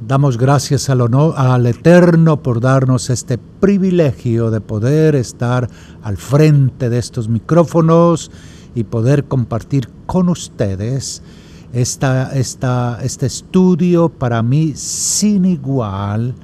Damos 0.00 0.38
gracias 0.38 0.88
al, 0.88 1.02
honor, 1.02 1.34
al 1.36 1.66
Eterno 1.66 2.42
por 2.42 2.62
darnos 2.62 3.10
este 3.10 3.36
privilegio 3.36 4.50
de 4.50 4.62
poder 4.62 5.14
estar 5.14 5.68
al 6.02 6.16
frente 6.16 6.88
de 6.88 6.96
estos 6.96 7.28
micrófonos 7.28 8.30
y 8.74 8.84
poder 8.84 9.24
compartir 9.24 9.90
con 10.06 10.30
ustedes 10.30 11.22
este 11.74 13.26
estudio 13.26 14.08
para 14.08 14.42
mí 14.42 14.72
sin 14.74 15.44
igual 15.44 16.34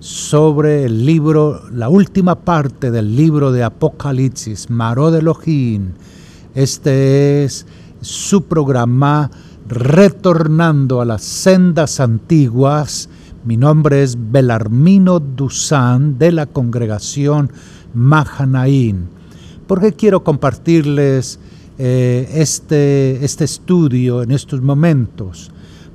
sobre 0.00 0.84
el 0.84 1.06
libro, 1.06 1.62
la 1.72 1.88
última 1.88 2.34
parte 2.34 2.90
del 2.90 3.16
libro 3.16 3.52
de 3.52 3.64
Apocalipsis, 3.64 4.68
Maró 4.68 5.10
de 5.10 5.20
Elohim. 5.20 5.92
Este 6.54 7.44
es 7.44 7.66
su 8.02 8.44
programa 8.44 9.30
retornando 9.68 11.00
a 11.00 11.04
las 11.04 11.22
sendas 11.22 12.00
antiguas. 12.00 13.08
Mi 13.44 13.56
nombre 13.56 14.02
es 14.02 14.16
Belarmino 14.30 15.20
Dusan 15.20 16.18
de 16.18 16.32
la 16.32 16.46
congregación 16.46 17.52
Mahanaín. 17.94 19.08
¿Por 19.66 19.80
qué 19.80 19.92
quiero 19.92 20.24
compartirles 20.24 21.38
eh, 21.78 22.28
este, 22.34 23.24
este 23.24 23.44
estudio 23.44 24.22
en 24.22 24.30
estos 24.30 24.62
momentos? 24.62 25.50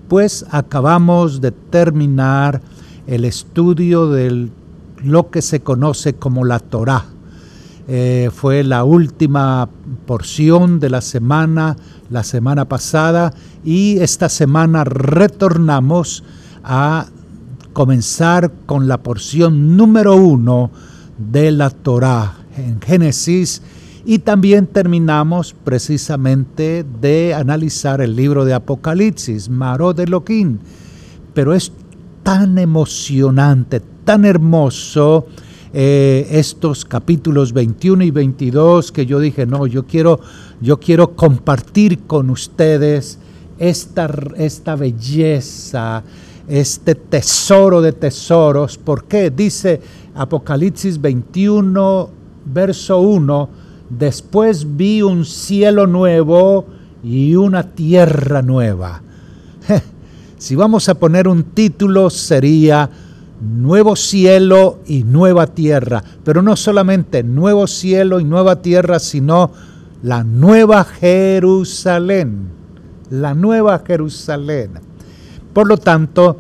Pues 0.07 0.45
acabamos 0.51 1.41
de 1.41 1.51
terminar 1.51 2.61
el 3.07 3.25
estudio 3.25 4.09
de 4.09 4.49
lo 5.03 5.31
que 5.31 5.41
se 5.41 5.61
conoce 5.61 6.13
como 6.13 6.45
la 6.45 6.59
Torá. 6.59 7.05
Eh, 7.87 8.29
fue 8.33 8.63
la 8.63 8.85
última 8.85 9.67
porción 10.05 10.79
de 10.79 10.89
la 10.89 11.01
semana, 11.01 11.75
la 12.09 12.23
semana 12.23 12.65
pasada, 12.65 13.33
y 13.63 13.97
esta 13.99 14.29
semana 14.29 14.83
retornamos 14.83 16.23
a 16.63 17.07
comenzar 17.73 18.51
con 18.65 18.87
la 18.87 19.01
porción 19.01 19.75
número 19.75 20.15
uno 20.15 20.71
de 21.17 21.51
la 21.51 21.69
Torá 21.69 22.35
en 22.57 22.79
Génesis 22.81 23.61
y 24.05 24.19
también 24.19 24.67
terminamos 24.67 25.55
precisamente 25.63 26.85
de 27.01 27.33
analizar 27.33 28.01
el 28.01 28.15
libro 28.15 28.45
de 28.45 28.53
Apocalipsis, 28.53 29.49
Maró 29.49 29.93
de 29.93 30.07
Loquín. 30.07 30.59
Pero 31.33 31.53
es 31.53 31.71
tan 32.21 32.57
emocionante, 32.57 33.81
tan 34.03 34.25
hermoso 34.25 35.27
eh, 35.73 36.27
estos 36.31 36.85
capítulos 36.85 37.53
21 37.53 38.03
y 38.03 38.11
22 38.11 38.91
que 38.91 39.05
yo 39.05 39.19
dije, 39.19 39.45
no, 39.45 39.65
yo 39.67 39.87
quiero, 39.87 40.19
yo 40.61 40.79
quiero 40.79 41.15
compartir 41.15 41.99
con 41.99 42.29
ustedes 42.29 43.19
esta, 43.57 44.09
esta 44.37 44.75
belleza, 44.75 46.03
este 46.47 46.95
tesoro 46.95 47.81
de 47.81 47.93
tesoros. 47.93 48.77
¿Por 48.77 49.05
qué? 49.05 49.29
Dice 49.29 49.81
Apocalipsis 50.15 50.99
21, 50.99 52.09
verso 52.45 52.99
1, 52.99 53.49
después 53.89 54.75
vi 54.75 55.01
un 55.01 55.25
cielo 55.25 55.87
nuevo 55.87 56.65
y 57.03 57.35
una 57.35 57.63
tierra 57.63 58.41
nueva. 58.41 59.01
si 60.37 60.55
vamos 60.55 60.89
a 60.89 60.95
poner 60.95 61.27
un 61.27 61.43
título 61.43 62.09
sería 62.09 62.89
nuevo 63.41 63.95
cielo 63.95 64.79
y 64.87 65.03
nueva 65.03 65.47
tierra, 65.47 66.03
pero 66.23 66.41
no 66.41 66.55
solamente 66.55 67.23
nuevo 67.23 67.67
cielo 67.67 68.19
y 68.19 68.23
nueva 68.23 68.61
tierra, 68.61 68.99
sino 68.99 69.51
la 70.01 70.23
nueva 70.23 70.83
Jerusalén, 70.83 72.47
la 73.13 73.35
nueva 73.35 73.83
Jerusalén. 73.85 74.71
Por 75.53 75.67
lo 75.67 75.77
tanto, 75.77 76.39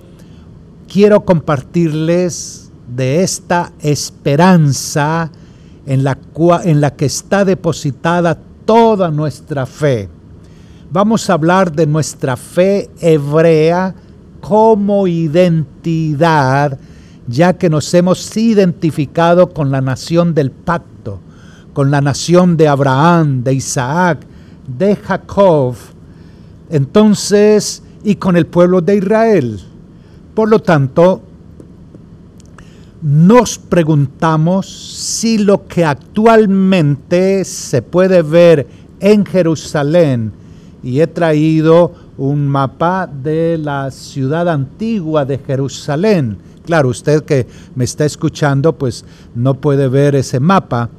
quiero 0.91 1.23
compartirles 1.23 2.71
de 2.87 3.21
esta 3.21 3.71
esperanza 3.79 5.29
en 5.85 6.03
la, 6.03 6.17
en 6.63 6.81
la 6.81 6.95
que 6.95 7.05
está 7.05 7.45
depositada 7.45 8.39
toda 8.65 9.11
nuestra 9.11 9.67
fe. 9.67 10.09
Vamos 10.91 11.29
a 11.29 11.33
hablar 11.33 11.71
de 11.71 11.85
nuestra 11.85 12.35
fe 12.35 12.89
hebrea 12.99 13.93
como 14.41 15.05
identidad 15.05 16.79
ya 17.27 17.53
que 17.53 17.69
nos 17.69 17.93
hemos 17.93 18.35
identificado 18.35 19.53
con 19.53 19.71
la 19.71 19.79
nación 19.79 20.33
del 20.33 20.51
pacto, 20.51 21.19
con 21.73 21.91
la 21.91 22.01
nación 22.01 22.57
de 22.57 22.67
Abraham, 22.67 23.43
de 23.43 23.53
Isaac, 23.53 24.25
de 24.67 24.95
Jacob, 24.95 25.75
entonces, 26.73 27.83
y 28.03 28.15
con 28.15 28.35
el 28.35 28.45
pueblo 28.45 28.81
de 28.81 28.97
Israel. 28.97 29.61
Por 30.33 30.49
lo 30.49 30.59
tanto, 30.59 31.21
nos 33.01 33.57
preguntamos 33.57 34.67
si 34.67 35.37
lo 35.37 35.65
que 35.67 35.85
actualmente 35.85 37.45
se 37.45 37.81
puede 37.81 38.21
ver 38.21 38.67
en 38.99 39.25
Jerusalén, 39.25 40.33
y 40.81 40.99
he 40.99 41.07
traído 41.07 41.93
un 42.17 42.47
mapa 42.47 43.07
de 43.07 43.57
la 43.57 43.89
ciudad 43.89 44.49
antigua 44.49 45.23
de 45.23 45.37
Jerusalén, 45.37 46.37
Claro, 46.65 46.89
usted 46.89 47.23
que 47.23 47.45
me 47.75 47.83
está 47.83 48.05
escuchando, 48.05 48.73
pues 48.73 49.03
no 49.35 49.55
puede 49.55 49.89
ver 49.89 50.15
ese 50.15 50.39
mapa, 50.39 50.89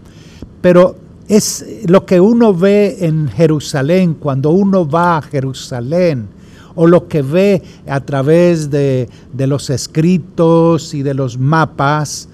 pero 0.61 0.97
es 1.29 1.65
lo 1.87 2.05
que 2.05 2.21
uno 2.21 2.55
ve 2.55 2.99
en 3.01 3.29
Jerusalén, 3.29 4.15
cuando 4.15 4.51
uno 4.51 4.89
va 4.89 5.19
a 5.19 5.23
Jerusalén, 5.23 6.29
o 6.75 6.87
lo 6.87 7.07
que 7.07 7.23
ve 7.23 7.63
a 7.87 8.01
través 8.01 8.71
de, 8.71 9.09
de 9.33 9.47
los 9.47 9.71
escritos 9.71 10.93
y 10.93 11.03
de 11.03 11.15
los 11.15 11.39
mapas, 11.39 12.29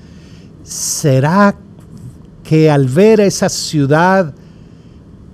será 0.63 1.55
que 2.43 2.71
al 2.71 2.87
ver 2.87 3.21
esa 3.21 3.49
ciudad 3.49 4.35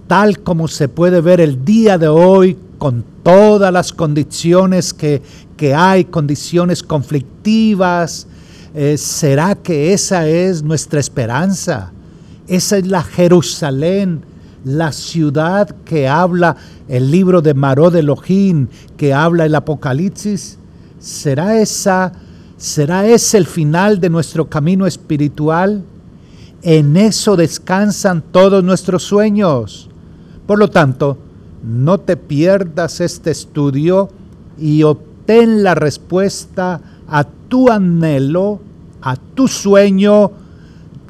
tal 0.06 0.40
como 0.40 0.68
se 0.68 0.88
puede 0.88 1.20
ver 1.20 1.40
el 1.40 1.64
día 1.64 1.98
de 1.98 2.08
hoy, 2.08 2.56
con 2.78 3.04
todas 3.22 3.72
las 3.72 3.92
condiciones 3.92 4.92
que, 4.92 5.22
hay, 5.74 6.04
condiciones 6.04 6.82
conflictivas, 6.82 8.26
eh, 8.74 8.96
¿será 8.98 9.54
que 9.54 9.92
esa 9.92 10.28
es 10.28 10.62
nuestra 10.62 11.00
esperanza? 11.00 11.92
Esa 12.48 12.78
es 12.78 12.86
la 12.86 13.02
Jerusalén, 13.02 14.22
la 14.64 14.92
ciudad 14.92 15.68
que 15.84 16.06
habla 16.06 16.56
el 16.88 17.10
libro 17.10 17.42
de 17.42 17.54
Maró 17.54 17.90
de 17.90 18.00
Elohim, 18.00 18.68
que 18.96 19.12
habla 19.12 19.46
el 19.46 19.54
Apocalipsis. 19.54 20.58
¿Será 21.00 21.60
esa, 21.60 22.12
será 22.56 23.06
ese 23.06 23.38
el 23.38 23.46
final 23.46 24.00
de 24.00 24.10
nuestro 24.10 24.48
camino 24.48 24.86
espiritual? 24.86 25.82
En 26.62 26.96
eso 26.96 27.36
descansan 27.36 28.22
todos 28.30 28.62
nuestros 28.62 29.02
sueños. 29.02 29.88
Por 30.46 30.60
lo 30.60 30.68
tanto, 30.68 31.18
no 31.64 31.98
te 31.98 32.16
pierdas 32.16 33.00
este 33.00 33.32
estudio 33.32 34.08
y 34.56 34.84
obtén 34.84 35.64
la 35.64 35.74
respuesta 35.74 36.80
a 37.08 37.24
tu 37.24 37.70
anhelo, 37.70 38.60
a 39.02 39.16
tu 39.16 39.48
sueño, 39.48 40.45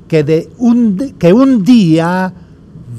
que, 0.09 0.22
de 0.22 0.50
un, 0.59 1.15
que 1.19 1.33
un 1.33 1.65
día 1.65 2.33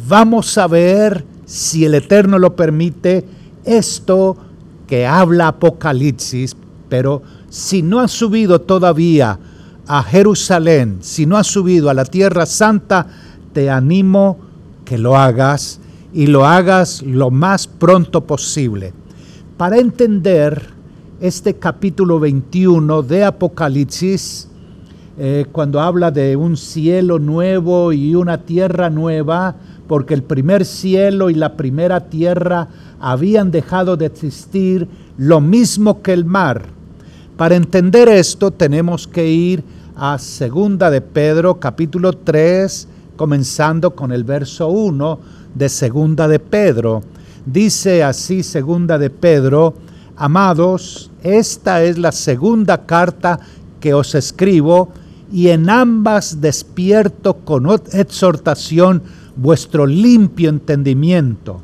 vamos 0.08 0.58
a 0.58 0.68
ver, 0.68 1.26
si 1.46 1.86
el 1.86 1.96
Eterno 1.96 2.40
lo 2.40 2.56
permite, 2.56 3.26
esto 3.64 4.38
que 4.88 5.06
habla 5.06 5.50
Apocalipsis, 5.50 6.56
pero 6.90 7.22
si 7.50 7.82
no 7.82 8.00
has 8.00 8.12
subido 8.12 8.62
todavía 8.62 9.40
a 9.86 10.04
Jerusalén, 10.04 11.00
si 11.02 11.26
no 11.26 11.38
has 11.38 11.48
subido 11.48 11.90
a 11.90 11.94
la 11.94 12.06
tierra 12.06 12.46
santa, 12.46 13.08
te 13.54 13.70
animo 13.70 14.38
que 14.86 14.98
lo 14.98 15.18
hagas 15.18 15.80
y 16.14 16.28
lo 16.28 16.46
hagas 16.46 17.02
lo 17.02 17.32
más 17.32 17.68
pronto 17.68 18.26
posible. 18.26 18.94
Para 19.58 19.78
entender 19.78 20.70
este 21.20 21.56
capítulo 21.56 22.20
21 22.20 23.02
de 23.02 23.24
Apocalipsis, 23.24 24.47
eh, 25.20 25.46
cuando 25.52 25.82
habla 25.82 26.12
de 26.12 26.36
un 26.36 26.58
cielo 26.58 27.18
nuevo 27.18 27.92
y 27.92 28.14
una 28.14 28.38
tierra 28.38 28.92
nueva, 28.92 29.56
porque 29.88 30.14
el 30.14 30.22
primer 30.22 30.64
cielo 30.64 31.32
y 31.32 31.34
la 31.34 31.58
primera 31.58 32.02
tierra 32.02 32.68
habían 33.00 33.50
dejado 33.50 33.98
de 33.98 34.06
existir, 34.06 34.88
lo 35.18 35.42
mismo 35.42 36.04
que 36.04 36.14
el 36.14 36.24
mar. 36.24 36.66
Para 37.36 37.56
entender 37.56 38.10
esto 38.10 38.52
tenemos 38.52 39.08
que 39.08 39.28
ir 39.28 39.64
a 39.96 40.20
Segunda 40.20 40.92
de 40.92 41.02
Pedro, 41.02 41.60
capítulo 41.60 42.14
3, 42.14 42.88
comenzando 43.16 43.96
con 43.96 44.12
el 44.12 44.24
verso 44.24 44.68
1, 44.68 45.20
de 45.56 45.70
Segunda 45.70 46.28
de 46.28 46.38
Pedro. 46.38 47.02
Dice 47.44 48.04
así 48.04 48.44
Segunda 48.44 49.00
de 49.00 49.10
Pedro, 49.10 49.74
amados, 50.16 51.10
esta 51.24 51.82
es 51.82 51.98
la 51.98 52.12
segunda 52.12 52.86
carta 52.86 53.40
que 53.80 53.96
os 53.96 54.14
escribo 54.14 54.90
y 55.32 55.50
en 55.50 55.70
ambas 55.70 56.42
despierto 56.42 57.38
con 57.38 57.68
exhortación 57.92 59.02
vuestro 59.36 59.86
limpio 59.86 60.50
entendimiento. 60.50 61.62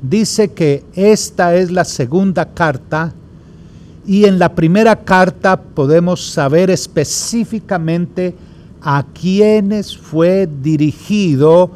Dice 0.00 0.52
que 0.52 0.84
esta 0.94 1.56
es 1.56 1.70
la 1.70 1.84
segunda 1.84 2.54
carta 2.54 3.12
Y 4.06 4.24
en 4.24 4.38
la 4.38 4.54
primera 4.54 5.04
carta 5.04 5.60
podemos 5.60 6.30
saber 6.30 6.70
específicamente 6.70 8.34
a 8.80 9.04
quiénes 9.12 9.98
fue 9.98 10.48
dirigido 10.62 11.70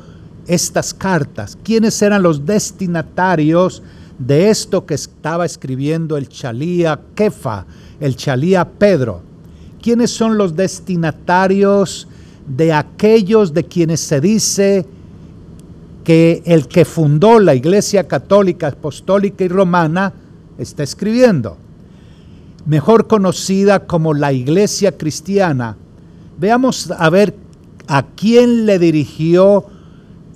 estas 0.46 0.94
cartas, 0.94 1.58
quiénes 1.62 2.00
eran 2.00 2.22
los 2.22 2.46
destinatarios 2.46 3.82
de 4.18 4.48
esto 4.48 4.86
que 4.86 4.94
estaba 4.94 5.44
escribiendo 5.44 6.16
el 6.16 6.26
Chalía 6.26 6.98
Kefa, 7.14 7.66
el 8.00 8.16
Chalía 8.16 8.66
Pedro. 8.66 9.31
¿Quiénes 9.82 10.12
son 10.12 10.38
los 10.38 10.54
destinatarios 10.54 12.06
de 12.46 12.72
aquellos 12.72 13.52
de 13.52 13.64
quienes 13.64 13.98
se 13.98 14.20
dice 14.20 14.86
que 16.04 16.40
el 16.46 16.68
que 16.68 16.84
fundó 16.84 17.40
la 17.40 17.56
Iglesia 17.56 18.06
Católica, 18.06 18.68
Apostólica 18.68 19.42
y 19.42 19.48
Romana 19.48 20.12
está 20.56 20.84
escribiendo? 20.84 21.56
Mejor 22.64 23.08
conocida 23.08 23.84
como 23.88 24.14
la 24.14 24.32
Iglesia 24.32 24.96
Cristiana. 24.96 25.76
Veamos 26.38 26.88
a 26.96 27.10
ver 27.10 27.34
a 27.88 28.06
quién 28.06 28.66
le 28.66 28.78
dirigió 28.78 29.66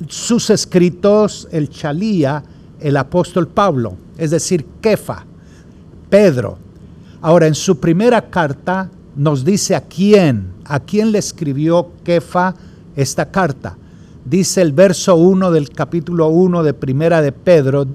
sus 0.09 0.51
escritos 0.51 1.47
el 1.53 1.71
Chalía, 1.71 2.43
el 2.81 2.97
apóstol 2.97 3.47
Pablo, 3.47 3.97
es 4.19 4.33
decir, 4.33 4.67
Kefa, 4.81 5.25
Pedro. 6.11 6.59
Ahora, 7.23 7.47
en 7.47 7.55
su 7.55 7.79
primera 7.79 8.29
carta 8.29 8.91
nos 9.17 9.45
dice 9.45 9.75
a 9.75 9.81
quién, 9.81 10.53
a 10.65 10.79
quién 10.79 11.11
le 11.11 11.19
escribió 11.19 11.91
Kefa 12.05 12.55
esta 12.95 13.31
carta. 13.31 13.77
Dice 14.25 14.61
el 14.61 14.73
verso 14.73 15.17
1 15.17 15.51
del 15.51 15.71
capítulo 15.71 16.29
1 16.29 16.63
de 16.63 16.75
Primera 16.75 17.23
de 17.23 17.33
Pedro, 17.33 17.87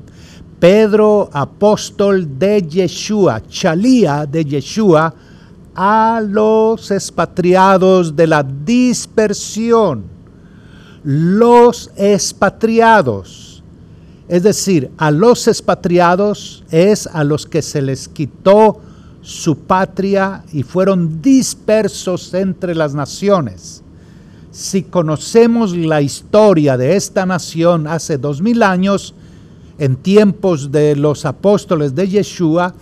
Pedro, 0.59 1.29
apóstol 1.33 2.39
de 2.39 2.61
Yeshua, 2.61 3.41
Chalía 3.47 4.25
de 4.25 4.45
Yeshua, 4.45 5.13
a 5.75 6.21
los 6.25 6.91
expatriados 6.91 8.15
de 8.15 8.27
la 8.27 8.43
dispersión. 8.43 10.03
Los 11.03 11.91
expatriados. 11.95 13.63
Es 14.27 14.43
decir, 14.43 14.91
a 14.97 15.11
los 15.11 15.47
expatriados 15.47 16.63
es 16.71 17.07
a 17.07 17.23
los 17.23 17.45
que 17.45 17.61
se 17.61 17.81
les 17.81 18.07
quitó 18.07 18.79
su 19.21 19.57
patria 19.57 20.43
y 20.51 20.63
fueron 20.63 21.21
dispersos 21.21 22.33
entre 22.33 22.75
las 22.75 22.93
naciones. 22.93 23.83
Si 24.51 24.83
conocemos 24.83 25.75
la 25.75 26.01
historia 26.01 26.75
de 26.77 26.95
esta 26.95 27.25
nación 27.25 27.87
hace 27.87 28.17
dos 28.17 28.41
mil 28.41 28.63
años, 28.63 29.13
en 29.77 29.95
tiempos 29.95 30.71
de 30.71 30.95
los 30.95 31.25
apóstoles 31.25 31.95
de 31.95 32.07
Yeshua, 32.07 32.73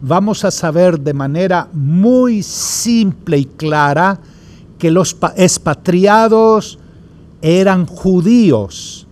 vamos 0.00 0.44
a 0.44 0.50
saber 0.50 0.98
de 0.98 1.14
manera 1.14 1.68
muy 1.72 2.42
simple 2.42 3.38
y 3.38 3.44
clara 3.44 4.18
que 4.78 4.90
los 4.90 5.16
expatriados 5.36 6.78
eran 7.42 7.86
judíos, 7.86 9.06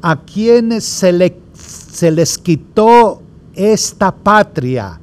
a 0.00 0.20
quienes 0.20 0.84
se, 0.84 1.36
se 1.54 2.10
les 2.10 2.36
quitó 2.38 3.22
esta 3.54 4.14
patria, 4.14 5.00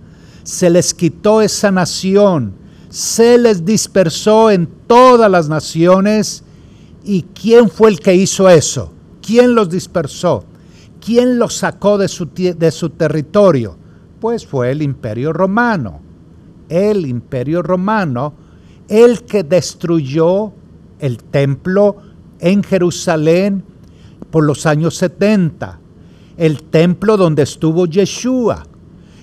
se 0.50 0.72
les 0.72 0.96
quitó 0.96 1.44
esa 1.44 1.70
nación, 1.70 2.54
se 2.90 3.38
les 3.38 3.64
dispersó 3.64 4.50
en 4.50 4.68
todas 4.88 5.30
las 5.30 5.48
naciones. 5.48 6.44
¿Y 7.06 7.22
quién 7.22 7.70
fue 7.70 7.92
el 7.92 8.00
que 8.00 8.16
hizo 8.16 8.50
eso? 8.50 8.92
¿Quién 9.22 9.54
los 9.54 9.70
dispersó? 9.70 10.44
¿Quién 11.06 11.38
los 11.38 11.58
sacó 11.58 12.00
de 12.00 12.08
su, 12.08 12.26
de 12.34 12.72
su 12.72 12.90
territorio? 12.90 13.78
Pues 14.20 14.44
fue 14.48 14.72
el 14.72 14.82
imperio 14.82 15.34
romano. 15.34 16.02
El 16.68 17.06
imperio 17.06 17.62
romano, 17.62 18.34
el 18.88 19.26
que 19.26 19.44
destruyó 19.44 20.52
el 20.98 21.24
templo 21.26 21.98
en 22.40 22.64
Jerusalén 22.64 23.64
por 24.32 24.46
los 24.46 24.66
años 24.66 24.96
70, 24.98 25.80
el 26.38 26.64
templo 26.64 27.18
donde 27.18 27.44
estuvo 27.44 27.86
Yeshua, 27.86 28.64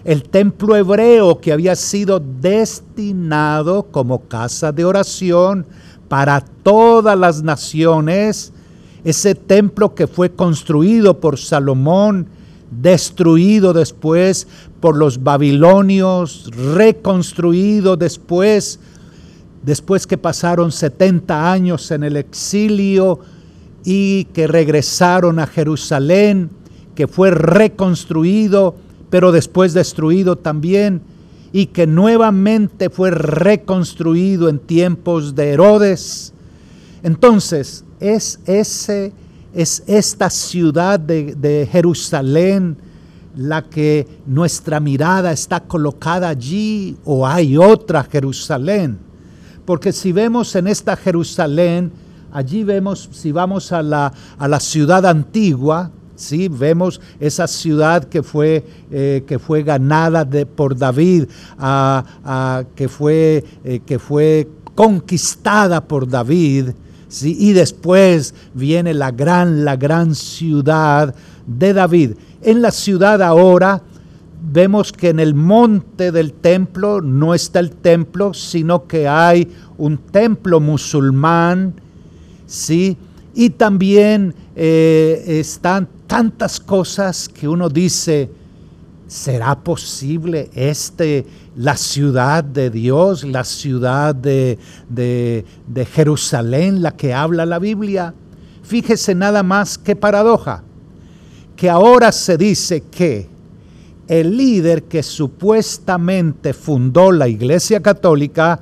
el 0.07 0.23
templo 0.23 0.77
hebreo 0.77 1.41
que 1.41 1.53
había 1.53 1.75
sido 1.75 2.21
destinado 2.21 3.83
como 3.91 4.29
casa 4.29 4.71
de 4.71 4.85
oración 4.85 5.67
para 6.09 6.41
todas 6.41 7.19
las 7.19 7.43
naciones, 7.43 8.53
ese 9.03 9.35
templo 9.35 9.97
que 9.97 10.07
fue 10.07 10.31
construido 10.31 11.19
por 11.19 11.39
Salomón, 11.39 12.29
destruido 12.71 13.73
después 13.73 14.47
por 14.79 14.97
los 14.97 15.25
babilonios, 15.25 16.51
reconstruido 16.55 17.97
después, 17.97 18.79
después 19.65 20.07
que 20.07 20.19
pasaron 20.19 20.71
70 20.71 21.51
años 21.51 21.91
en 21.91 22.05
el 22.05 22.17
exilio 22.17 23.19
y 23.85 24.27
que 24.27 24.47
regresaron 24.47 25.41
a 25.41 25.49
Jerusalén, 25.49 26.49
que 26.95 27.09
fue 27.09 27.33
reconstruido, 27.33 28.86
pero 29.11 29.33
después 29.33 29.73
destruido 29.75 30.37
también, 30.37 31.03
y 31.53 31.67
que 31.67 31.87
nuevamente 31.87 32.91
fue 32.91 33.11
reconstruido 33.11 34.49
en 34.49 34.59
tiempos 34.59 35.35
de 35.35 35.51
Herodes. 35.51 36.33
Entonces, 37.03 37.85
es 38.01 38.41
ese 38.47 39.13
es 39.57 39.83
esta 39.87 40.29
ciudad 40.29 41.01
de, 41.01 41.67
Jerusalén 41.73 42.77
la 43.35 43.63
que 43.63 44.07
nuestra 44.27 44.81
mirada 44.81 45.33
está 45.33 45.61
colocada 45.61 46.29
allí 46.29 46.97
o 47.05 47.27
hay 47.27 47.57
otra 47.57 48.05
Jerusalén. 48.05 48.99
Porque 49.65 49.93
si 49.93 50.13
vemos 50.13 50.55
en 50.57 50.67
esta 50.67 50.95
Jerusalén, 50.95 51.91
allí 52.33 52.65
vemos, 52.65 53.09
si 53.13 53.33
vamos 53.33 53.73
a 53.73 53.83
la, 53.83 54.13
a 54.39 54.47
la 54.47 54.61
ciudad 54.61 55.07
antigua, 55.07 55.91
¿sí? 56.17 56.49
vemos 56.49 57.01
esa 57.21 57.47
ciudad 57.47 58.05
que 58.05 58.23
fue, 58.23 58.65
eh, 58.91 59.25
que 59.27 59.39
fue 59.39 59.63
ganada 59.63 60.29
por 60.57 60.77
David, 60.77 61.25
que, 62.75 62.89
fue, 62.89 63.45
eh, 63.65 63.81
que 63.87 63.99
fue 63.99 64.49
conquistada 64.75 65.87
por 65.87 66.09
David, 66.09 66.71
y 67.23 67.53
después 67.53 68.35
viene 68.53 68.93
la 68.93 69.13
gran, 69.13 69.65
la 69.65 69.77
gran 69.77 70.15
ciudad 70.15 71.15
de 71.47 71.73
David. 71.73 72.13
En 72.43 72.61
la 72.61 72.73
ciudad 72.73 73.23
ahora 73.23 73.81
vemos 74.53 74.93
que 74.93 75.11
en 75.11 75.21
el 75.21 75.35
monte 75.35 76.13
del 76.13 76.33
templo 76.33 77.01
no 77.01 77.35
está 77.35 77.61
el 77.61 77.71
templo, 77.71 78.35
sino 78.35 78.87
que 78.87 79.09
hay 79.09 79.49
un 79.79 79.99
templo 79.99 80.61
musulmán, 80.61 81.75
¿sí? 82.47 82.97
Y 83.39 83.51
también 83.51 84.35
eh, 84.57 85.23
están 85.27 85.87
tantas 86.07 86.59
cosas 86.59 87.29
que 87.29 87.47
uno 87.47 87.69
dice, 87.69 88.31
¿será 89.07 89.63
posible 89.63 90.49
este, 90.55 91.27
la 91.55 91.77
ciudad 91.77 92.43
de 92.43 92.71
Dios, 92.71 93.25
la 93.25 93.45
ciudad 93.45 94.15
de, 94.15 94.59
de, 94.89 95.85
Jerusalén, 95.93 96.81
la 96.81 96.97
que 96.97 97.13
habla 97.13 97.45
la 97.45 97.59
Biblia? 97.59 98.15
Fíjese 98.63 99.15
nada 99.15 99.43
más 99.43 99.77
qué 99.77 99.95
paradoja, 99.95 100.63
que 101.57 101.69
ahora 101.69 102.13
se 102.13 102.39
dice 102.39 102.85
que 102.91 103.29
el 104.09 104.35
líder 104.35 104.85
que 104.85 105.03
supuestamente 105.03 106.55
fundó 106.55 107.13
la 107.13 107.29
Iglesia 107.29 107.83
Católica 107.83 108.61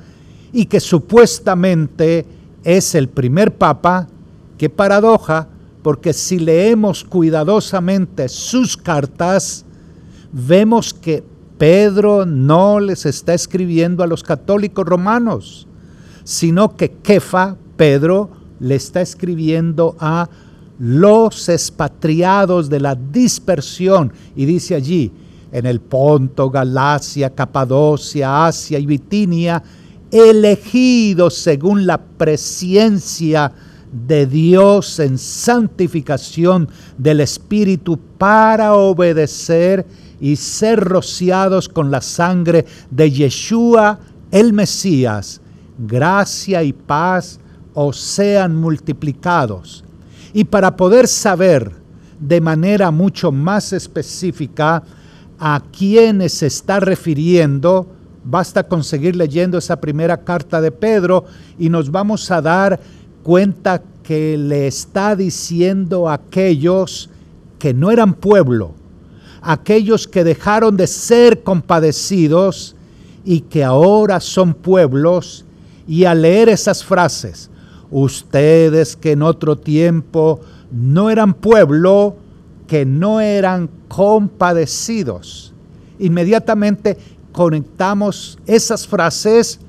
y 0.53 0.67
que 0.67 0.81
supuestamente 0.81 2.27
es 2.65 2.97
el 2.97 3.09
primer 3.09 3.55
papa, 3.55 4.09
qué 4.59 4.71
paradoja, 4.71 5.49
porque 5.83 6.13
si 6.13 6.39
leemos 6.39 7.05
cuidadosamente 7.05 8.29
sus 8.29 8.77
cartas, 8.77 9.65
vemos 10.33 10.95
que 10.95 11.23
Pedro 11.59 12.27
no 12.27 12.81
les 12.81 13.07
está 13.07 13.35
escribiendo 13.35 14.03
a 14.03 14.07
los 14.07 14.23
católicos 14.23 14.85
romanos, 14.85 15.67
sino 16.25 16.77
que 16.77 16.91
Kefa, 16.91 17.57
Pedro, 17.77 18.31
le 18.61 18.77
está 18.77 19.01
escribiendo 19.01 19.97
a 20.01 20.29
los 20.79 21.49
expatriados 21.49 22.69
de 22.69 22.81
la 22.81 22.95
dispersión. 22.95 24.13
Y 24.35 24.47
dice 24.47 24.75
allí, 24.75 25.13
en 25.53 25.67
el 25.67 25.81
Ponto, 25.81 26.51
Galacia, 26.51 27.31
Capadocia, 27.31 28.47
Asia 28.47 28.79
y 28.79 28.87
Bitinia, 28.87 29.63
elegidos 30.11 31.35
según 31.35 31.87
la 31.87 31.99
presencia 31.99 33.53
de 33.95 34.27
Dios 34.27 34.99
en 34.99 35.19
santificación 35.19 36.69
del 36.99 37.21
Espíritu 37.21 37.99
para 38.19 38.75
obedecer 38.75 39.87
y 40.21 40.37
ser 40.37 40.81
rociados 40.81 41.69
con 41.69 41.91
la 41.91 42.01
sangre 42.01 42.67
de 42.91 43.11
Yeshua 43.11 44.01
el 44.33 44.53
Mesías. 44.53 45.41
Gracia 45.79 46.63
y 46.65 46.73
paz 46.73 47.39
os 47.73 48.01
sean 48.01 48.57
multiplicados. 48.57 49.85
Y 50.33 50.45
para 50.45 50.77
poder 50.77 51.07
saber 51.07 51.73
de 52.19 52.41
manera 52.41 52.91
mucho 52.91 53.31
más 53.31 53.73
específica 53.73 54.83
a 55.39 55.63
quiénes 55.73 56.33
se 56.33 56.47
está 56.47 56.81
refiriendo, 56.81 57.89
Basta 58.25 58.67
con 58.67 58.83
seguir 58.83 59.17
leyendo 59.17 59.59
esa 59.59 59.79
primera 59.79 60.17
carta 60.17 60.63
de 60.63 60.73
Pedro 60.73 61.27
y 61.59 61.69
nos 61.69 61.91
vamos 61.91 62.31
a 62.31 62.41
dar 62.41 62.81
cuenta 63.25 63.83
que 64.05 64.37
le 64.39 64.69
está 64.69 65.17
diciendo 65.17 66.09
a 66.09 66.15
aquellos 66.15 67.11
que 67.59 67.75
no 67.75 67.91
eran 67.91 68.13
pueblo, 68.13 68.73
aquellos 69.41 70.07
que 70.07 70.23
dejaron 70.23 70.77
de 70.77 70.87
ser 70.87 71.43
compadecidos 71.43 72.77
y 73.25 73.41
que 73.41 73.65
ahora 73.65 74.21
son 74.21 74.53
pueblos, 74.55 75.45
y 75.89 76.05
al 76.05 76.23
leer 76.23 76.51
esas 76.51 76.85
frases, 76.85 77.51
ustedes 77.91 78.95
que 78.95 79.13
en 79.13 79.23
otro 79.23 79.57
tiempo 79.57 80.41
no 80.71 81.11
eran 81.11 81.33
pueblo, 81.33 82.17
que 82.67 82.85
no 82.85 83.21
eran 83.21 83.71
compadecidos, 83.89 85.55
inmediatamente 85.99 86.99
conectamos 87.33 88.39
esas 88.47 88.87
frases 88.87 89.61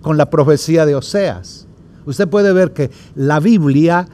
con 0.00 0.16
la 0.16 0.28
profecía 0.28 0.86
de 0.86 0.94
Oseas. 0.94 1.63
Usted 2.06 2.28
puede 2.28 2.52
ver 2.52 2.72
que 2.72 2.90
la 3.14 3.40
Biblia 3.40 4.08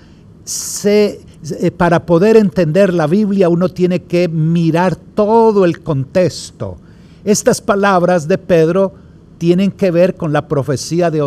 se 0.45 1.21
eh, 1.43 1.71
para 1.71 2.05
poder 2.05 2.37
entender 2.37 2.93
la 2.93 3.07
Biblia 3.07 3.49
uno 3.49 3.71
tiene 3.71 4.03
que 4.03 4.29
mirar 4.29 4.97
todo 4.97 5.65
el 5.65 5.81
contexto. 5.81 6.77
Estas 7.25 7.61
palabras 7.61 8.29
de 8.29 8.37
Pedro 8.37 8.95
tienen 9.39 9.71
que 9.71 9.91
ver 9.91 10.17
con 10.17 10.35
la 10.35 10.49
profecía 10.49 11.11
de, 11.11 11.27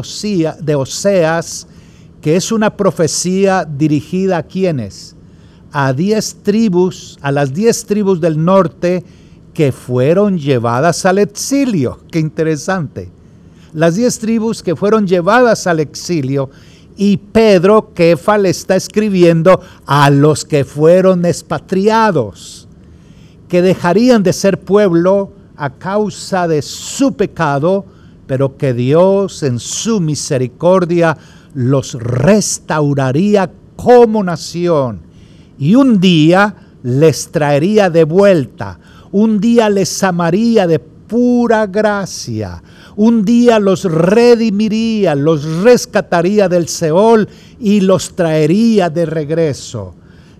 de 0.61 0.75
Oseas, 0.75 1.67
que 2.21 2.35
es 2.35 2.51
una 2.51 2.77
profecía 2.77 3.65
dirigida 3.65 4.37
a 4.37 4.43
quienes? 4.43 5.15
A 5.71 5.93
diez 5.93 6.37
tribus, 6.43 7.17
a 7.21 7.31
las 7.31 7.51
diez 7.51 7.85
tribus 7.85 8.21
del 8.21 8.43
norte 8.43 9.03
que 9.55 9.71
fueron 9.71 10.37
llevadas 10.37 11.07
al 11.07 11.17
exilio. 11.17 11.99
Qué 12.11 12.19
interesante. 12.19 13.11
Las 13.73 13.95
diez 13.95 14.19
tribus 14.19 14.61
que 14.61 14.75
fueron 14.75 15.07
llevadas 15.07 15.65
al 15.65 15.79
exilio 15.79 16.49
y 16.95 17.17
Pedro, 17.17 17.91
Kefa, 17.95 18.37
le 18.37 18.49
está 18.49 18.75
escribiendo 18.75 19.59
a 19.87 20.11
los 20.11 20.45
que 20.45 20.63
fueron 20.63 21.25
expatriados, 21.25 22.67
que 23.47 23.63
dejarían 23.63 24.21
de 24.21 24.31
ser 24.31 24.59
pueblo 24.59 25.31
a 25.55 25.71
causa 25.71 26.47
de 26.47 26.61
su 26.61 27.13
pecado, 27.13 27.85
pero 28.27 28.57
que 28.57 28.73
Dios 28.73 29.41
en 29.41 29.59
su 29.59 29.99
misericordia 29.99 31.17
los 31.55 31.95
restauraría 31.95 33.51
como 33.75 34.23
nación 34.23 35.01
y 35.57 35.75
un 35.75 35.99
día 35.99 36.55
les 36.83 37.31
traería 37.31 37.89
de 37.89 38.03
vuelta, 38.03 38.79
un 39.11 39.39
día 39.39 39.69
les 39.69 40.03
amaría 40.03 40.67
de 40.67 40.79
pura 41.13 41.67
gracia, 41.67 42.63
un 42.95 43.23
día 43.23 43.59
los 43.59 43.83
redimiría, 43.85 45.13
los 45.13 45.45
rescataría 45.61 46.49
del 46.49 46.67
Seol 46.67 47.29
y 47.59 47.81
los 47.81 48.15
traería 48.15 48.89
de 48.89 49.05
regreso. 49.05 49.93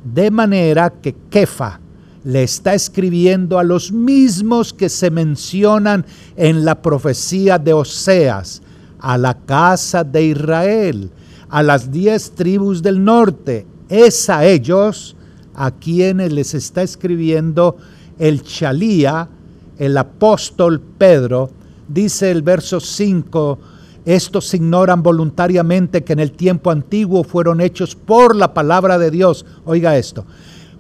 De 0.03 0.32
manera 0.32 0.89
que 0.89 1.13
Kefa 1.30 1.80
le 2.24 2.42
está 2.42 2.74
escribiendo 2.74 3.60
a 3.60 3.63
los 3.63 3.92
mismos 3.92 4.74
que 4.74 4.89
se 4.89 5.12
mencionan 5.12 6.08
en 6.36 6.65
la 6.65 6.82
profecía 6.82 7.60
de 7.60 7.74
Oseas, 7.74 8.63
a 8.98 9.20
la 9.20 9.36
casa 9.36 10.03
de 10.03 10.24
Israel, 10.25 11.12
a 11.50 11.62
las 11.62 11.92
diez 11.92 12.32
tribus 12.32 12.82
del 12.82 13.03
norte. 13.03 13.68
Es 13.89 14.27
a 14.27 14.44
ellos 14.44 15.15
a 15.53 15.70
quienes 15.70 16.34
les 16.34 16.56
está 16.56 16.82
escribiendo 16.82 17.77
el 18.18 18.42
Chalía, 18.42 19.30
el 19.77 19.98
apóstol 19.98 20.82
Pedro, 20.98 21.50
dice 21.88 22.32
el 22.32 22.42
verso 22.42 22.80
5, 22.80 23.60
estos 24.06 24.53
ignoran 24.53 25.01
voluntariamente 25.01 26.03
que 26.03 26.13
en 26.13 26.20
el 26.20 26.32
tiempo 26.32 26.72
antiguo 26.72 27.24
fueron 27.24 27.62
hechos 27.62 27.96
por 27.96 28.36
la 28.36 28.53
palabra 28.53 28.98
de 28.98 29.12
Dios. 29.12 29.46
Oiga 29.65 29.98
esto, 29.98 30.25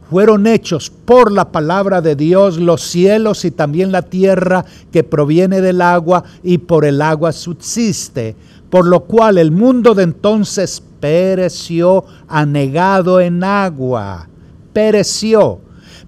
fueron 0.09 0.45
hechos 0.45 0.89
por 0.89 1.31
la 1.31 1.51
palabra 1.51 2.01
de 2.01 2.15
Dios 2.15 2.57
los 2.57 2.81
cielos 2.81 3.45
y 3.45 3.51
también 3.51 3.91
la 3.91 4.01
tierra 4.01 4.65
que 4.91 5.03
proviene 5.03 5.61
del 5.61 5.81
agua 5.81 6.23
y 6.43 6.59
por 6.59 6.85
el 6.85 7.01
agua 7.01 7.31
subsiste, 7.31 8.35
por 8.69 8.85
lo 8.85 9.05
cual 9.05 9.37
el 9.37 9.51
mundo 9.51 9.95
de 9.95 10.03
entonces 10.03 10.83
pereció 10.99 12.03
anegado 12.27 13.21
en 13.21 13.43
agua, 13.43 14.27
pereció 14.73 15.61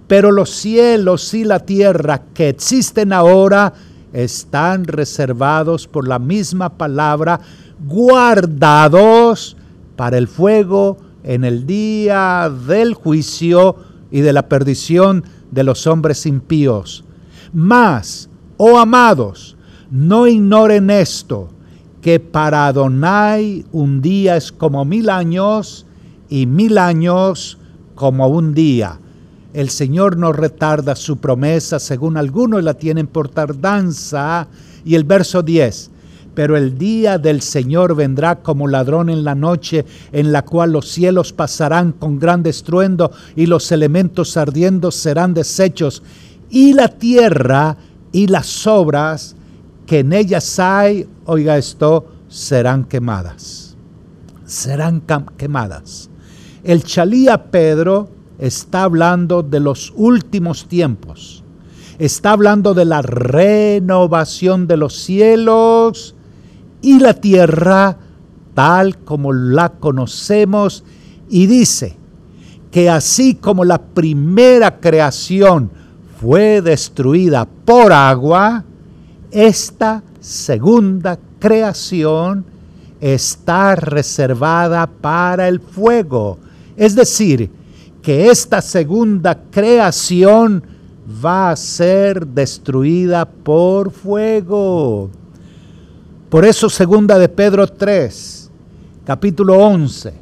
pero 0.08 0.32
los 0.32 0.52
cielos 0.52 1.34
y 1.34 1.44
la 1.44 1.60
tierra 1.60 2.22
que 2.34 2.50
existen 2.50 3.14
ahora 3.14 3.74
están 4.14 4.86
reservados 4.86 5.88
por 5.88 6.08
la 6.08 6.20
misma 6.20 6.78
palabra, 6.78 7.40
guardados 7.86 9.58
para 9.96 10.18
el 10.18 10.28
fuego 10.28 10.98
en 11.24 11.44
el 11.44 11.66
día 11.66 12.52
del 12.68 12.94
juicio 12.94 13.76
y 14.12 14.22
de 14.22 14.32
la 14.32 14.48
perdición 14.48 15.24
de 15.52 15.64
los 15.64 15.88
hombres 15.88 16.26
impíos. 16.26 17.04
Mas, 17.52 18.30
oh 18.58 18.78
amados, 18.78 19.58
no 19.90 20.28
ignoren 20.28 20.90
esto, 20.90 21.50
que 22.02 22.20
para 22.20 22.68
Adonai 22.68 23.66
un 23.72 24.02
día 24.02 24.38
es 24.38 24.52
como 24.52 24.86
mil 24.86 25.10
años 25.10 25.86
y 26.30 26.46
mil 26.46 26.78
años 26.78 27.58
como 27.96 28.28
un 28.28 28.54
día. 28.54 29.00
El 29.56 29.70
Señor 29.70 30.18
no 30.18 30.34
retarda 30.34 30.98
su 30.98 31.16
promesa, 31.16 31.80
según 31.80 32.18
algunos 32.18 32.62
la 32.62 32.74
tienen 32.74 33.08
por 33.08 33.30
tardanza. 33.30 34.50
Y 34.84 34.96
el 34.96 35.06
verso 35.06 35.44
10, 35.44 35.92
pero 36.34 36.58
el 36.58 36.78
día 36.78 37.18
del 37.18 37.42
Señor 37.42 37.96
vendrá 37.96 38.42
como 38.42 38.68
ladrón 38.68 39.10
en 39.10 39.24
la 39.24 39.34
noche, 39.34 39.86
en 40.12 40.34
la 40.34 40.44
cual 40.44 40.74
los 40.74 40.90
cielos 40.90 41.32
pasarán 41.32 41.94
con 41.94 42.20
gran 42.20 42.46
estruendo 42.46 43.12
y 43.38 43.46
los 43.46 43.72
elementos 43.72 44.36
ardiendo 44.36 44.92
serán 44.92 45.34
deshechos, 45.34 46.04
y 46.50 46.74
la 46.74 46.90
tierra 46.90 47.78
y 48.12 48.28
las 48.28 48.68
obras 48.68 49.38
que 49.86 50.00
en 50.00 50.12
ellas 50.12 50.60
hay, 50.60 51.08
oiga 51.24 51.58
esto, 51.58 52.06
serán 52.28 52.84
quemadas. 52.84 53.78
Serán 54.46 55.02
quemadas. 55.38 56.10
El 56.62 56.84
chalía 56.84 57.42
Pedro 57.52 58.14
está 58.39 58.84
hablando 58.84 59.44
de 59.44 59.60
los 59.60 59.94
últimos 59.96 60.68
tiempos. 60.68 61.44
Está 61.98 62.32
hablando 62.32 62.74
de 62.74 62.86
la 62.86 63.01
renovación 63.01 64.68
de 64.68 64.77
los 64.77 64.96
cielos 64.96 66.15
y 66.82 67.00
la 67.00 67.13
tierra 67.13 67.98
tal 68.54 68.98
como 69.00 69.34
la 69.34 69.70
conocemos 69.70 70.84
y 71.30 71.48
dice 71.48 71.98
que 72.72 72.89
así 72.89 73.36
como 73.36 73.63
la 73.63 73.82
primera 73.82 74.80
creación 74.80 75.72
fue 76.20 76.62
destruida 76.62 77.46
por 77.46 77.94
agua, 77.94 78.65
esta 79.32 80.04
segunda 80.20 81.18
creación 81.39 82.46
está 83.00 83.75
reservada 83.75 84.88
para 84.88 85.48
el 85.48 85.60
fuego. 85.60 86.38
Es 86.75 86.96
decir, 86.96 87.50
que 88.06 88.30
esta 88.30 88.62
segunda 88.62 89.36
creación 89.50 90.64
va 91.26 91.50
a 91.50 91.56
ser 91.56 92.28
destruida 92.28 93.26
por 93.26 93.90
fuego. 93.90 95.10
Por 96.30 96.46
eso 96.46 96.70
segunda 96.70 97.18
de 97.18 97.28
Pedro 97.28 97.66
3, 97.66 98.52
capítulo 99.06 99.58
11. 99.58 100.14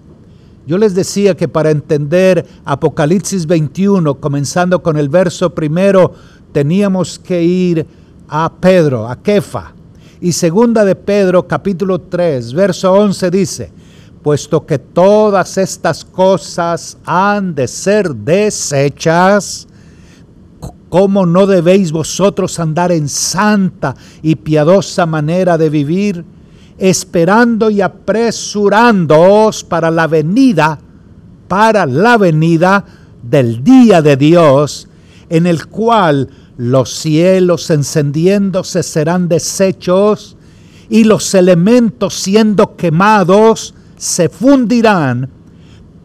Yo 0.65 0.77
les 0.77 0.95
decía 0.95 1.35
que 1.35 1.49
para 1.49 1.71
entender 1.71 2.45
Apocalipsis 2.63 3.45
21, 3.45 4.15
comenzando 4.15 4.81
con 4.81 4.95
el 4.95 5.09
verso 5.09 5.53
primero, 5.53 6.13
teníamos 6.53 7.19
que 7.19 7.43
ir 7.43 7.85
a 8.29 8.49
Pedro, 8.61 9.09
a 9.09 9.21
Kefa. 9.21 9.73
Y 10.21 10.31
segunda 10.31 10.85
de 10.85 10.95
Pedro, 10.95 11.45
capítulo 11.49 11.99
3, 11.99 12.53
verso 12.53 12.93
11 12.93 13.29
dice, 13.29 13.71
puesto 14.23 14.65
que 14.65 14.79
todas 14.79 15.57
estas 15.57 16.05
cosas 16.05 16.97
han 17.05 17.53
de 17.53 17.67
ser 17.67 18.15
desechas, 18.15 19.67
¿cómo 20.89 21.25
no 21.25 21.45
debéis 21.45 21.91
vosotros 21.91 22.57
andar 22.59 22.91
en 22.91 23.09
santa 23.09 23.95
y 24.21 24.35
piadosa 24.35 25.05
manera 25.05 25.57
de 25.57 25.69
vivir, 25.69 26.23
esperando 26.77 27.69
y 27.69 27.81
apresurándoos 27.81 29.63
para 29.65 29.91
la 29.91 30.07
venida, 30.07 30.79
para 31.47 31.85
la 31.85 32.17
venida 32.17 32.85
del 33.21 33.63
día 33.63 34.01
de 34.01 34.15
Dios, 34.15 34.87
en 35.29 35.47
el 35.47 35.67
cual 35.67 36.29
los 36.57 36.93
cielos 36.93 37.69
encendiéndose 37.69 38.83
serán 38.83 39.27
deshechos 39.27 40.37
y 40.89 41.03
los 41.03 41.33
elementos 41.33 42.13
siendo 42.13 42.75
quemados, 42.75 43.73
se 44.03 44.27
fundirán, 44.27 45.29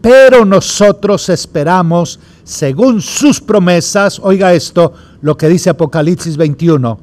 pero 0.01 0.45
nosotros 0.45 1.29
esperamos, 1.31 2.21
según 2.45 3.03
sus 3.03 3.41
promesas, 3.41 4.21
oiga 4.23 4.55
esto, 4.55 4.93
lo 5.21 5.37
que 5.37 5.49
dice 5.49 5.71
Apocalipsis 5.71 6.37
21, 6.37 6.97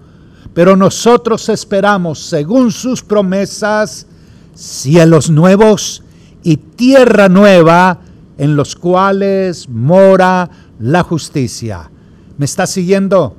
pero 0.54 0.78
nosotros 0.78 1.50
esperamos, 1.50 2.20
según 2.20 2.72
sus 2.72 3.04
promesas, 3.04 4.08
cielos 4.54 5.30
nuevos 5.30 6.02
y 6.44 6.56
tierra 6.56 7.28
nueva 7.28 8.00
en 8.38 8.56
los 8.56 8.78
cuales 8.78 9.68
mora 9.68 10.50
la 10.80 11.04
justicia. 11.04 11.92
¿Me 12.38 12.46
está 12.46 12.66
siguiendo? 12.66 13.36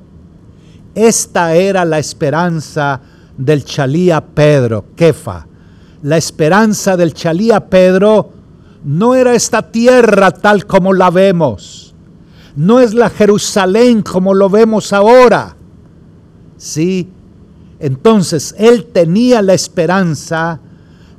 Esta 0.95 1.55
era 1.55 1.87
la 1.87 1.99
esperanza 1.99 3.01
del 3.39 3.65
Chalía 3.65 4.21
Pedro, 4.21 4.85
Kefa. 4.95 5.47
La 6.07 6.17
esperanza 6.17 6.97
del 6.97 7.15
Chalía 7.15 7.69
Pedro 7.69 8.31
no 8.85 9.17
era 9.17 9.35
esta 9.35 9.73
tierra 9.73 10.31
tal 10.31 10.65
como 10.65 10.93
la 10.93 11.11
vemos. 11.11 11.97
No 12.55 12.79
es 12.79 12.95
la 12.95 13.11
Jerusalén 13.11 14.03
como 14.03 14.33
lo 14.33 14.49
vemos 14.49 14.93
ahora. 14.93 15.57
Sí, 16.57 17.09
entonces 17.81 18.55
él 18.57 18.85
tenía 18.93 19.43
la 19.43 19.55
esperanza 19.55 20.61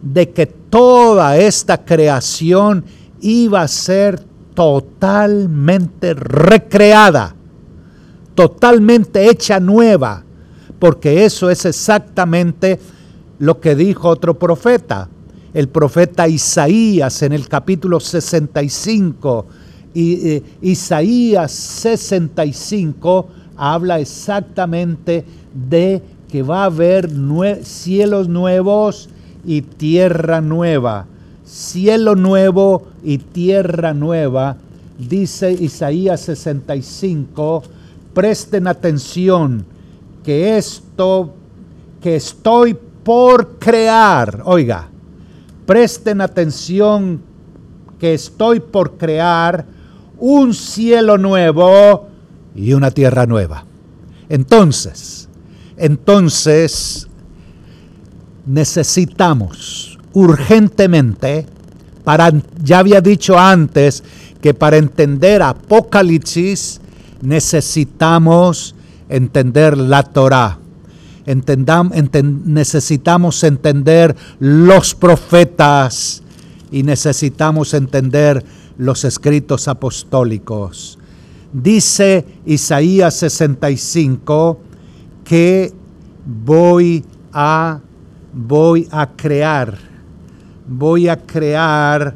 de 0.01 0.29
que 0.29 0.45
toda 0.45 1.35
esta 1.35 1.83
creación 1.83 2.85
iba 3.19 3.63
a 3.63 3.67
ser 3.67 4.23
totalmente 4.53 6.13
recreada, 6.13 7.35
totalmente 8.35 9.29
hecha 9.29 9.59
nueva, 9.59 10.23
porque 10.79 11.25
eso 11.25 11.49
es 11.49 11.65
exactamente 11.65 12.79
lo 13.39 13.59
que 13.59 13.75
dijo 13.75 14.09
otro 14.09 14.37
profeta, 14.37 15.09
el 15.53 15.69
profeta 15.69 16.27
Isaías 16.27 17.21
en 17.21 17.33
el 17.33 17.47
capítulo 17.47 17.99
65. 17.99 19.45
Y, 19.93 20.29
eh, 20.29 20.43
Isaías 20.61 21.51
65 21.51 23.27
habla 23.55 23.99
exactamente 23.99 25.25
de 25.53 26.01
que 26.29 26.43
va 26.43 26.63
a 26.63 26.65
haber 26.65 27.09
cielos 27.63 28.27
nuevos 28.27 29.09
y 29.45 29.61
tierra 29.61 30.41
nueva. 30.41 31.07
Cielo 31.45 32.15
nuevo 32.15 32.87
y 33.03 33.17
tierra 33.19 33.93
nueva, 33.93 34.57
dice 34.99 35.53
Isaías 35.53 36.19
65, 36.21 37.63
presten 38.13 38.67
atención 38.67 39.65
que 40.25 40.57
esto 40.57 41.33
que 42.01 42.17
estoy 42.17 42.77
por 43.07 43.57
crear, 43.57 44.41
oiga, 44.43 44.89
presten 45.65 46.19
atención 46.19 47.21
que 47.97 48.13
estoy 48.13 48.59
por 48.59 48.97
crear 48.97 49.65
un 50.17 50.53
cielo 50.53 51.17
nuevo 51.17 52.09
y 52.53 52.73
una 52.73 52.91
tierra 52.91 53.25
nueva. 53.25 53.63
Entonces, 54.27 55.29
entonces 55.77 57.07
necesitamos 58.45 59.97
urgentemente, 60.11 61.45
para, 62.03 62.29
ya 62.61 62.79
había 62.79 62.99
dicho 62.99 63.39
antes 63.39 64.03
que 64.41 64.53
para 64.53 64.75
entender 64.75 65.43
Apocalipsis 65.43 66.81
necesitamos 67.21 68.75
entender 69.07 69.77
la 69.77 70.03
Torah. 70.03 70.59
Necesitamos 71.27 73.43
entender 73.43 74.15
los 74.39 74.95
profetas 74.95 76.23
y 76.71 76.83
necesitamos 76.83 77.73
entender 77.73 78.43
los 78.77 79.03
escritos 79.03 79.67
apostólicos. 79.67 80.97
Dice 81.53 82.25
Isaías 82.45 83.15
65 83.15 84.59
que 85.23 85.73
voy 86.25 87.03
a 87.31 87.79
voy 88.33 88.87
a 88.91 89.09
crear 89.15 89.77
voy 90.67 91.07
a 91.07 91.17
crear 91.17 92.15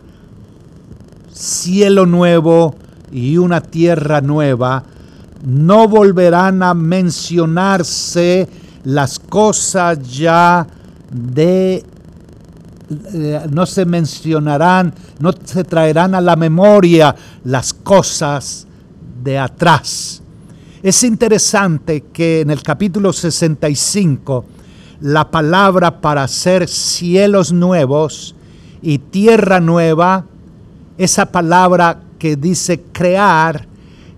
cielo 1.32 2.06
nuevo 2.06 2.76
y 3.12 3.38
una 3.38 3.62
tierra 3.62 4.22
nueva. 4.22 4.84
No 5.46 5.88
volverán 5.88 6.62
a 6.62 6.74
mencionarse 6.74 8.48
las 8.84 9.20
cosas 9.20 10.00
ya 10.10 10.66
de 11.12 11.84
eh, 13.14 13.48
no 13.50 13.66
se 13.66 13.86
mencionarán, 13.86 14.94
no 15.20 15.32
se 15.44 15.64
traerán 15.64 16.14
a 16.14 16.22
la 16.22 16.36
memoria 16.36 17.16
las 17.44 17.74
cosas 17.74 18.68
de 19.24 19.38
atrás. 19.38 20.22
Es 20.84 21.04
interesante 21.04 22.06
que 22.12 22.42
en 22.42 22.50
el 22.50 22.62
capítulo 22.64 23.14
65 23.14 24.46
la 25.02 25.32
palabra 25.32 26.02
para 26.02 26.24
hacer 26.24 26.68
cielos 26.68 27.54
nuevos 27.54 28.36
y 28.82 28.98
tierra 28.98 29.60
nueva, 29.60 30.26
esa 30.98 31.28
palabra 31.28 32.02
que 32.20 32.36
dice 32.36 32.84
crear 32.92 33.68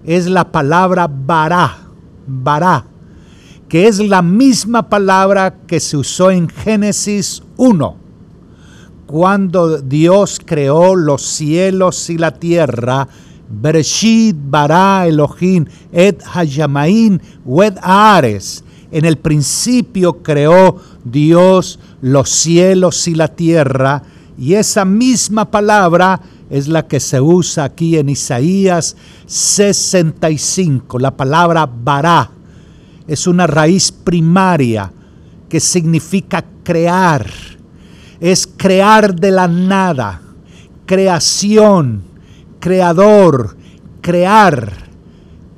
es 0.04 0.28
la 0.28 0.52
palabra 0.52 1.08
bará, 1.08 1.78
bará, 2.26 2.86
que 3.74 3.88
es 3.88 3.98
la 3.98 4.22
misma 4.22 4.88
palabra 4.88 5.56
que 5.66 5.80
se 5.80 5.98
usó 5.98 6.30
en 6.30 6.48
Génesis 6.48 7.42
1, 7.58 7.96
cuando 9.08 9.82
Dios 9.82 10.40
creó 10.46 10.96
los 10.96 11.24
cielos 11.24 12.08
y 12.12 12.20
la 12.20 12.30
tierra 12.30 13.08
Bereshit 13.50 14.36
bara 14.40 15.08
Elohim 15.08 15.66
et 15.92 16.22
hayamain 16.36 17.20
wed 17.44 17.74
ares. 17.82 18.64
En 18.92 19.06
el 19.06 19.18
principio 19.18 20.22
creó 20.22 20.80
Dios 21.04 21.80
los 22.00 22.30
cielos 22.30 23.08
y 23.08 23.16
la 23.16 23.30
tierra, 23.30 24.04
y 24.38 24.54
esa 24.54 24.86
misma 24.86 25.50
palabra 25.50 26.22
es 26.52 26.68
la 26.68 26.88
que 26.88 27.00
se 27.00 27.20
usa 27.20 27.64
aquí 27.64 27.98
en 27.98 28.10
Isaías 28.10 28.96
65, 29.26 31.00
la 31.00 31.18
palabra 31.18 31.66
bara. 31.66 32.43
Es 33.08 33.28
una 33.28 33.48
raíz 33.48 33.92
primaria 33.92 34.92
que 35.50 35.60
significa 35.60 36.44
crear. 36.64 37.26
Es 38.20 38.48
crear 38.48 39.16
de 39.16 39.32
la 39.32 39.48
nada, 39.48 40.22
creación 40.86 42.14
creador, 42.64 43.58
crear, 44.00 44.72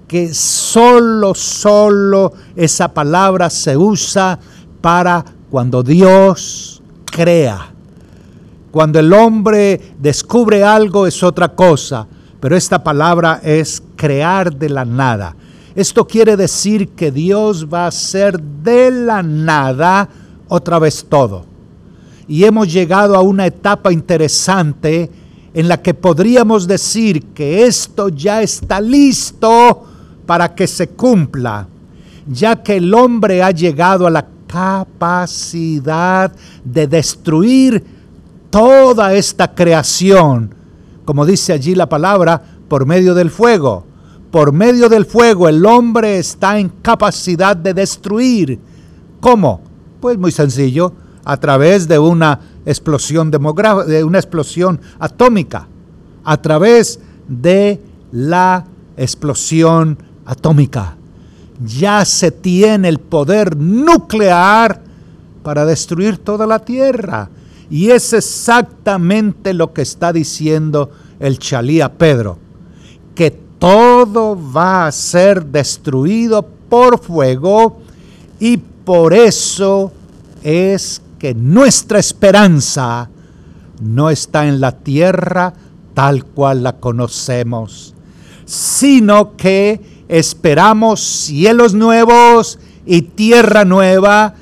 que 0.08 0.34
solo, 0.34 1.36
solo 1.36 2.34
esa 2.56 2.92
palabra 2.96 3.52
se 3.52 3.78
usa 3.78 4.40
para 4.82 5.24
cuando 5.52 5.84
Dios 5.84 6.82
crea. 7.06 7.70
Cuando 8.72 8.98
el 8.98 9.14
hombre 9.14 9.94
descubre 10.00 10.64
algo 10.64 11.06
es 11.06 11.22
otra 11.22 11.50
cosa, 11.50 12.08
pero 12.40 12.56
esta 12.56 12.84
palabra 12.84 13.40
es 13.44 13.84
crear 13.96 14.56
de 14.56 14.70
la 14.70 14.84
nada. 14.84 15.36
Esto 15.76 16.08
quiere 16.08 16.38
decir 16.38 16.90
que 16.90 17.12
Dios 17.12 17.68
va 17.72 17.84
a 17.84 17.88
hacer 17.88 18.40
de 18.40 18.92
la 18.92 19.22
nada 19.22 20.08
otra 20.48 20.80
vez 20.80 21.06
todo. 21.10 21.46
Y 22.28 22.46
hemos 22.46 22.72
llegado 22.72 23.16
a 23.16 23.22
una 23.22 23.46
etapa 23.46 23.92
interesante 23.92 25.12
en 25.54 25.68
la 25.68 25.82
que 25.82 25.94
podríamos 25.94 26.66
decir 26.68 27.24
que 27.34 27.66
esto 27.66 28.08
ya 28.10 28.42
está 28.42 28.80
listo 28.80 29.84
para 30.26 30.56
que 30.56 30.66
se 30.66 30.90
cumpla, 30.90 31.68
ya 32.26 32.64
que 32.64 32.78
el 32.78 32.94
hombre 32.94 33.44
ha 33.44 33.52
llegado 33.52 34.08
a 34.08 34.12
la 34.12 34.28
capacidad 34.48 36.32
de 36.64 36.88
destruir 36.88 37.84
toda 38.50 39.14
esta 39.14 39.54
creación, 39.54 40.56
como 41.04 41.26
dice 41.26 41.52
allí 41.52 41.76
la 41.76 41.90
palabra, 41.90 42.42
por 42.70 42.86
medio 42.86 43.14
del 43.14 43.30
fuego. 43.30 43.86
Por 44.36 44.52
medio 44.52 44.89
del 44.89 45.06
fuego 45.06 45.48
el 45.48 45.65
hombre 45.65 46.19
está 46.19 46.60
en 46.60 46.67
capacidad 46.67 47.56
de 47.56 47.74
destruir. 47.74 48.60
¿Cómo? 49.21 49.62
Pues 50.02 50.17
muy 50.17 50.34
sencillo, 50.34 50.91
a 51.24 51.38
través 51.38 51.88
de 51.88 51.98
una 51.98 52.41
explosión 52.65 53.32
de 53.32 54.04
una 54.04 54.17
explosión 54.17 54.82
atómica, 55.00 55.69
a 56.26 56.36
través 56.41 57.00
de 57.30 57.80
la 58.12 58.65
explosión 58.98 59.98
atómica. 60.26 60.98
Ya 61.65 62.04
se 62.04 62.30
tiene 62.30 62.89
el 62.89 63.00
poder 63.00 63.56
nuclear 63.56 64.82
para 65.43 65.63
destruir 65.63 66.17
toda 66.17 66.45
la 66.45 66.60
Tierra. 66.60 67.30
Y 67.69 67.89
es 67.91 68.12
exactamente 68.12 69.54
lo 69.54 69.71
que 69.71 69.84
está 69.84 70.12
diciendo 70.12 70.91
el 71.21 71.39
Chalía 71.39 71.93
Pedro, 71.93 72.38
que 73.15 73.45
todo 73.65 74.38
va 74.56 74.86
a 74.86 74.91
ser 74.91 75.43
destruido 75.43 76.47
por 76.69 76.99
fuego 76.99 77.80
y 78.39 78.58
por 78.58 79.12
eso 79.12 79.91
es 80.43 81.01
que 81.17 81.34
nuestra 81.34 81.97
esperanza 81.97 83.10
no 83.82 84.12
está 84.12 84.47
en 84.47 84.62
la 84.62 84.71
tierra 84.71 85.51
tal 85.95 86.25
cual 86.25 86.62
la 86.62 86.73
conocemos, 86.73 87.95
sino 88.45 89.36
que 89.36 89.82
esperamos 90.10 90.99
cielos 90.99 91.73
nuevos 91.73 92.60
y 92.86 93.01
tierra 93.01 93.65
nueva, 93.65 94.36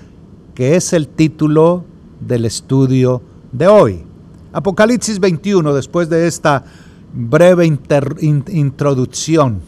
que 0.53 0.75
es 0.75 0.91
el 0.91 1.07
título 1.07 1.85
del 2.19 2.43
estudio 2.43 3.21
de 3.53 3.67
hoy. 3.69 4.03
Apocalipsis 4.51 5.17
21, 5.21 5.73
después 5.73 6.09
de 6.09 6.27
esta 6.27 6.65
breve 7.13 7.65
introducción. 7.65 9.61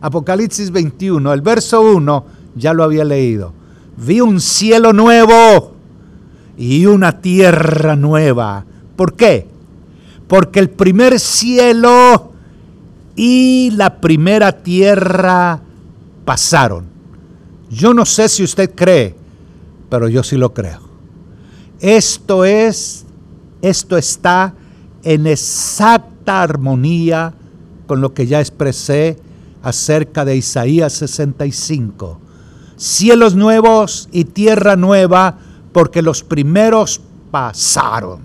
Apocalipsis 0.00 0.70
21, 0.70 1.32
el 1.32 1.40
verso 1.42 1.82
1, 1.82 2.26
ya 2.54 2.72
lo 2.72 2.84
había 2.84 3.04
leído. 3.04 3.52
Vi 3.96 4.20
un 4.20 4.40
cielo 4.40 4.92
nuevo 4.92 5.74
y 6.56 6.86
una 6.86 7.20
tierra 7.20 7.96
nueva. 7.96 8.64
¿Por 8.96 9.14
qué? 9.14 9.46
Porque 10.28 10.60
el 10.60 10.70
primer 10.70 11.20
cielo 11.20 12.32
y 13.16 13.70
la 13.72 14.00
primera 14.00 14.62
tierra 14.62 15.60
pasaron. 16.24 16.86
Yo 17.70 17.94
no 17.94 18.04
sé 18.04 18.28
si 18.28 18.42
usted 18.42 18.74
cree, 18.74 19.14
pero 19.88 20.08
yo 20.08 20.22
sí 20.22 20.36
lo 20.36 20.52
creo. 20.52 20.80
Esto 21.80 22.44
es, 22.44 23.04
esto 23.60 23.96
está 23.96 24.54
en 25.02 25.26
exacta 26.22 26.42
armonía 26.42 27.34
con 27.86 28.00
lo 28.00 28.14
que 28.14 28.26
ya 28.26 28.40
expresé 28.40 29.18
acerca 29.62 30.24
de 30.24 30.36
Isaías 30.36 30.92
65. 30.94 32.18
Cielos 32.76 33.34
nuevos 33.34 34.08
y 34.12 34.24
tierra 34.24 34.76
nueva, 34.76 35.38
porque 35.72 36.02
los 36.02 36.22
primeros 36.22 37.00
pasaron. 37.30 38.20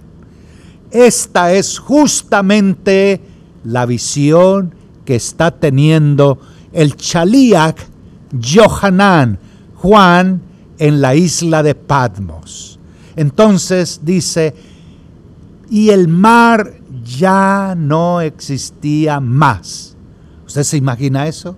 Esta 0.92 1.54
es 1.54 1.80
justamente 1.80 3.22
la 3.64 3.86
visión 3.86 4.74
que 5.06 5.16
está 5.16 5.52
teniendo 5.52 6.40
el 6.72 6.96
Chaliach 6.96 7.80
Johanan, 8.32 9.40
Juan, 9.76 10.42
en 10.80 11.02
la 11.02 11.16
isla 11.16 11.64
de 11.64 11.76
Patmos. 11.76 12.80
Entonces 13.16 14.02
dice, 14.04 14.54
y 15.70 15.90
el 15.90 16.08
mar 16.08 16.78
ya 17.08 17.76
no 17.78 18.22
existía 18.22 19.20
más. 19.20 19.96
¿Usted 20.46 20.64
se 20.64 20.78
imagina 20.78 21.28
eso? 21.28 21.56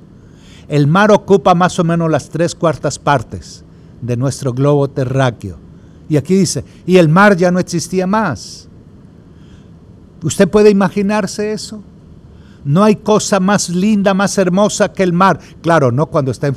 El 0.68 0.88
mar 0.88 1.12
ocupa 1.12 1.56
más 1.56 1.80
o 1.80 1.84
menos 1.84 2.10
las 2.10 2.30
tres 2.30 2.54
cuartas 2.54 3.00
partes 3.00 3.64
de 4.02 4.18
nuestro 4.18 4.54
globo 4.54 4.88
terráqueo. 4.90 5.58
Y 6.08 6.18
aquí 6.18 6.36
dice, 6.36 6.64
y 6.86 6.98
el 6.98 7.10
mar 7.10 7.36
ya 7.36 7.52
no 7.52 7.60
existía 7.60 8.08
más. 8.08 8.68
¿Usted 10.24 10.48
puede 10.48 10.70
imaginarse 10.70 11.52
eso? 11.52 11.82
No 12.66 12.84
hay 12.84 12.98
cosa 12.98 13.40
más 13.40 13.70
linda, 13.70 14.14
más 14.14 14.38
hermosa 14.38 14.92
que 14.92 15.04
el 15.04 15.14
mar. 15.14 15.40
Claro, 15.62 15.92
no 15.92 16.08
cuando 16.08 16.32
está, 16.32 16.52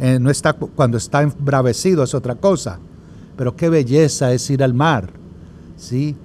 eh, 0.00 0.18
no 0.20 0.30
está 0.30 0.52
cuando 0.52 0.98
está 0.98 1.22
embravecido, 1.22 2.02
es 2.02 2.14
otra 2.14 2.34
cosa. 2.34 2.78
Pero 3.36 3.54
qué 3.54 3.68
belleza 3.68 4.32
es 4.32 4.50
ir 4.50 4.62
al 4.62 4.74
mar. 4.74 5.10
¿sí? 5.76 6.16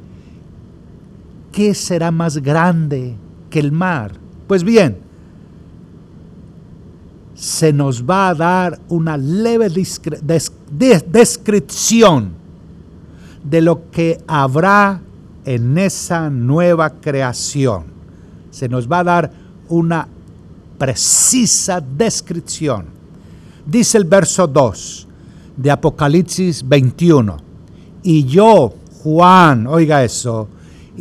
¿Qué 1.51 1.73
será 1.73 2.11
más 2.11 2.37
grande 2.37 3.15
que 3.49 3.59
el 3.59 3.71
mar? 3.71 4.13
Pues 4.47 4.63
bien, 4.63 4.97
se 7.33 7.73
nos 7.73 8.03
va 8.03 8.29
a 8.29 8.35
dar 8.35 8.79
una 8.89 9.17
leve 9.17 9.69
descripción 11.07 12.33
de 13.43 13.61
lo 13.61 13.89
que 13.91 14.21
habrá 14.27 15.01
en 15.45 15.77
esa 15.77 16.29
nueva 16.29 16.89
creación 16.89 17.99
se 18.51 18.67
nos 18.67 18.89
va 18.89 18.99
a 18.99 19.03
dar 19.03 19.31
una 19.69 20.07
precisa 20.77 21.81
descripción. 21.81 22.85
Dice 23.65 23.97
el 23.97 24.05
verso 24.05 24.47
2 24.47 25.07
de 25.57 25.71
Apocalipsis 25.71 26.67
21. 26.67 27.37
Y 28.03 28.25
yo, 28.25 28.73
Juan, 29.03 29.67
oiga 29.67 30.03
eso, 30.03 30.47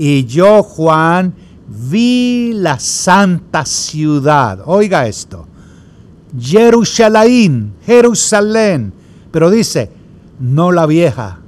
y 0.01 0.25
yo, 0.27 0.63
Juan, 0.63 1.35
vi 1.67 2.53
la 2.55 2.79
santa 2.79 3.65
ciudad. 3.65 4.61
Oiga 4.65 5.09
esto. 5.09 5.45
Jerusalén, 6.39 7.75
Jerusalén. 7.85 8.93
Pero 9.33 9.51
dice, 9.51 9.91
no 10.39 10.71
la 10.71 10.87
vieja. 10.87 11.41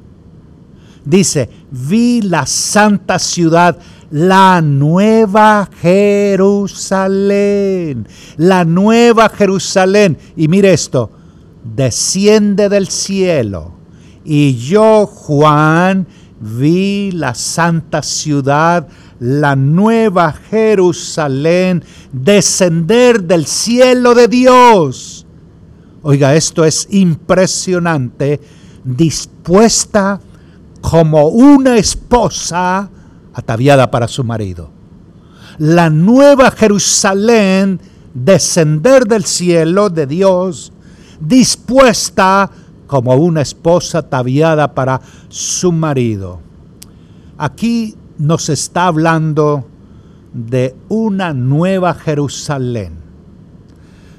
Dice, 1.04 1.48
vi 1.70 2.22
la 2.22 2.44
santa 2.44 3.20
ciudad 3.20 3.78
la 4.10 4.60
nueva 4.60 5.70
Jerusalén, 5.80 7.28
la 8.36 8.64
nueva 8.64 9.28
Jerusalén. 9.28 10.18
Y 10.36 10.48
mire 10.48 10.72
esto, 10.72 11.12
desciende 11.62 12.68
del 12.68 12.88
cielo. 12.88 13.74
Y 14.24 14.56
yo, 14.56 15.06
Juan, 15.06 16.08
vi 16.40 17.12
la 17.12 17.34
santa 17.34 18.02
ciudad, 18.02 18.88
la 19.20 19.54
nueva 19.54 20.32
Jerusalén, 20.32 21.84
descender 22.12 23.22
del 23.22 23.46
cielo 23.46 24.14
de 24.14 24.28
Dios. 24.28 25.26
Oiga, 26.02 26.34
esto 26.34 26.64
es 26.64 26.88
impresionante, 26.90 28.40
dispuesta 28.82 30.20
como 30.80 31.28
una 31.28 31.76
esposa 31.76 32.90
ataviada 33.34 33.90
para 33.90 34.08
su 34.08 34.24
marido. 34.24 34.70
La 35.58 35.90
nueva 35.90 36.50
Jerusalén 36.50 37.78
descender 38.14 39.06
del 39.06 39.24
cielo 39.24 39.90
de 39.90 40.06
Dios, 40.06 40.72
dispuesta 41.20 42.50
como 42.90 43.14
una 43.14 43.40
esposa 43.40 43.98
ataviada 43.98 44.74
para 44.74 45.00
su 45.28 45.70
marido. 45.70 46.40
Aquí 47.38 47.94
nos 48.18 48.48
está 48.48 48.88
hablando 48.88 49.64
de 50.32 50.74
una 50.88 51.32
nueva 51.32 51.94
Jerusalén. 51.94 52.94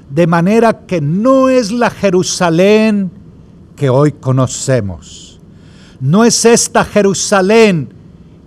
De 0.08 0.26
manera 0.26 0.86
que 0.86 1.02
no 1.02 1.50
es 1.50 1.70
la 1.70 1.90
Jerusalén 1.90 3.10
que 3.76 3.90
hoy 3.90 4.12
conocemos. 4.12 5.38
No 6.00 6.24
es 6.24 6.42
esta 6.46 6.82
Jerusalén 6.82 7.90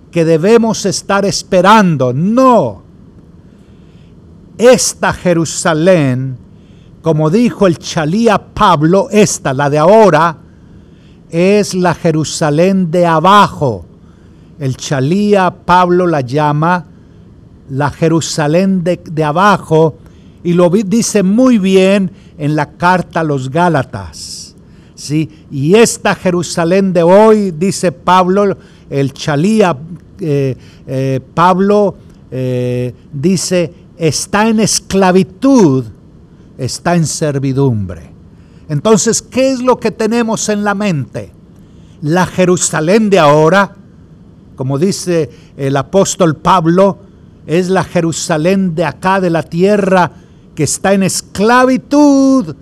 que 0.10 0.26
debemos 0.26 0.88
estar 0.88 1.24
esperando. 1.24 2.14
No. 2.14 2.82
Esta 4.58 5.14
Jerusalén, 5.14 6.40
como 7.06 7.30
dijo 7.30 7.68
el 7.68 7.78
chalía 7.78 8.40
Pablo, 8.40 9.10
esta, 9.12 9.54
la 9.54 9.70
de 9.70 9.78
ahora, 9.78 10.38
es 11.30 11.76
la 11.76 11.94
Jerusalén 11.94 12.90
de 12.90 13.06
abajo. 13.06 13.86
El 14.58 14.76
chalía 14.76 15.54
Pablo 15.54 16.08
la 16.08 16.22
llama 16.22 16.88
la 17.70 17.92
Jerusalén 17.92 18.84
de, 18.84 19.00
de 19.06 19.24
abajo 19.24 20.00
y 20.44 20.54
lo 20.54 20.72
dice 20.72 21.22
muy 21.22 21.60
bien 21.60 22.10
en 22.40 22.56
la 22.56 22.72
carta 22.72 23.20
a 23.20 23.24
los 23.24 23.52
Gálatas. 23.52 24.56
¿sí? 24.96 25.30
Y 25.52 25.76
esta 25.76 26.16
Jerusalén 26.16 26.92
de 26.92 27.04
hoy, 27.04 27.52
dice 27.52 27.92
Pablo, 27.92 28.58
el 28.90 29.14
chalía 29.14 29.78
eh, 30.20 30.58
eh, 30.88 31.20
Pablo 31.36 31.98
eh, 32.32 32.96
dice, 33.14 33.72
está 33.96 34.50
en 34.50 34.60
esclavitud, 34.60 35.86
está 36.58 36.96
en 36.96 37.06
servidumbre. 37.06 38.12
Entonces, 38.70 39.22
¿qué 39.22 39.52
es 39.52 39.62
lo 39.62 39.80
que 39.80 39.92
tenemos 39.92 40.50
en 40.50 40.64
la 40.64 40.74
mente? 40.74 41.32
La 42.02 42.26
Jerusalén 42.26 43.10
de 43.10 43.20
ahora, 43.20 43.76
como 44.56 44.80
dice 44.80 45.30
el 45.58 45.78
apóstol 45.78 46.36
Pablo, 46.36 47.00
es 47.46 47.70
la 47.70 47.84
Jerusalén 47.84 48.74
de 48.74 48.86
acá, 48.86 49.22
de 49.22 49.30
la 49.30 49.44
tierra, 49.44 50.12
que 50.56 50.64
está 50.64 50.94
en 50.94 51.04
esclavitud, 51.04 52.56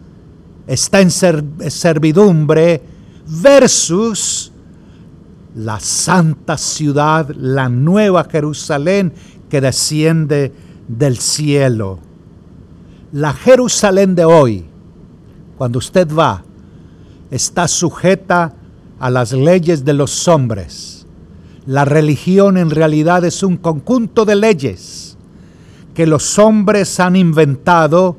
está 0.68 1.00
en 1.00 1.12
servidumbre, 1.12 2.82
versus 3.26 4.52
la 5.56 5.80
santa 5.80 6.58
ciudad, 6.58 7.30
la 7.30 7.70
nueva 7.70 8.26
Jerusalén 8.26 9.14
que 9.50 9.62
desciende 9.62 10.52
del 10.88 11.18
cielo. 11.20 12.00
La 13.14 13.32
Jerusalén 13.32 14.16
de 14.16 14.26
hoy, 14.26 14.66
cuando 15.56 15.78
usted 15.78 16.12
va, 16.12 16.44
está 17.30 17.68
sujeta 17.68 18.56
a 19.00 19.12
las 19.12 19.34
leyes 19.34 19.86
de 19.86 19.94
los 19.94 20.28
hombres. 20.28 21.06
La 21.68 21.86
religión 21.86 22.58
en 22.58 22.72
realidad 22.72 23.24
es 23.24 23.44
un 23.44 23.58
conjunto 23.58 24.26
de 24.26 24.36
leyes 24.36 25.16
que 25.94 26.08
los 26.08 26.40
hombres 26.40 27.00
han 27.00 27.16
inventado 27.16 28.18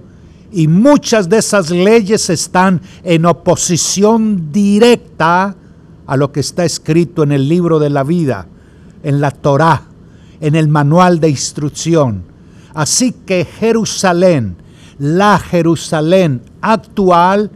y 0.53 0.69
muchas 0.69 1.29
de 1.29 1.39
esas 1.39 1.71
leyes 1.71 2.31
están 2.31 2.81
en 3.03 3.27
oposición 3.27 4.53
directa 4.53 5.57
a 6.07 6.17
lo 6.17 6.31
que 6.31 6.39
está 6.39 6.65
escrito 6.65 7.25
en 7.25 7.33
el 7.33 7.49
libro 7.49 7.81
de 7.81 7.91
la 7.91 8.05
vida, 8.05 8.47
en 9.03 9.21
la 9.21 9.33
Torá, 9.33 9.89
en 10.41 10.55
el 10.55 10.69
manual 10.69 11.19
de 11.19 11.31
instrucción. 11.31 12.23
Así 12.75 13.11
que 13.27 13.45
Jerusalén, 13.45 14.63
la 15.05 15.38
Jerusalén 15.38 16.40
actual, 16.62 17.51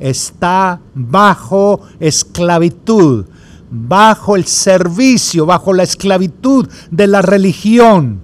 está 0.00 0.80
bajo 0.94 1.82
esclavitud, 2.00 3.26
bajo 3.70 4.36
el 4.36 4.46
servicio, 4.46 5.44
bajo 5.44 5.74
la 5.74 5.82
esclavitud 5.82 6.66
de 6.90 7.06
la 7.06 7.20
religión, 7.20 8.22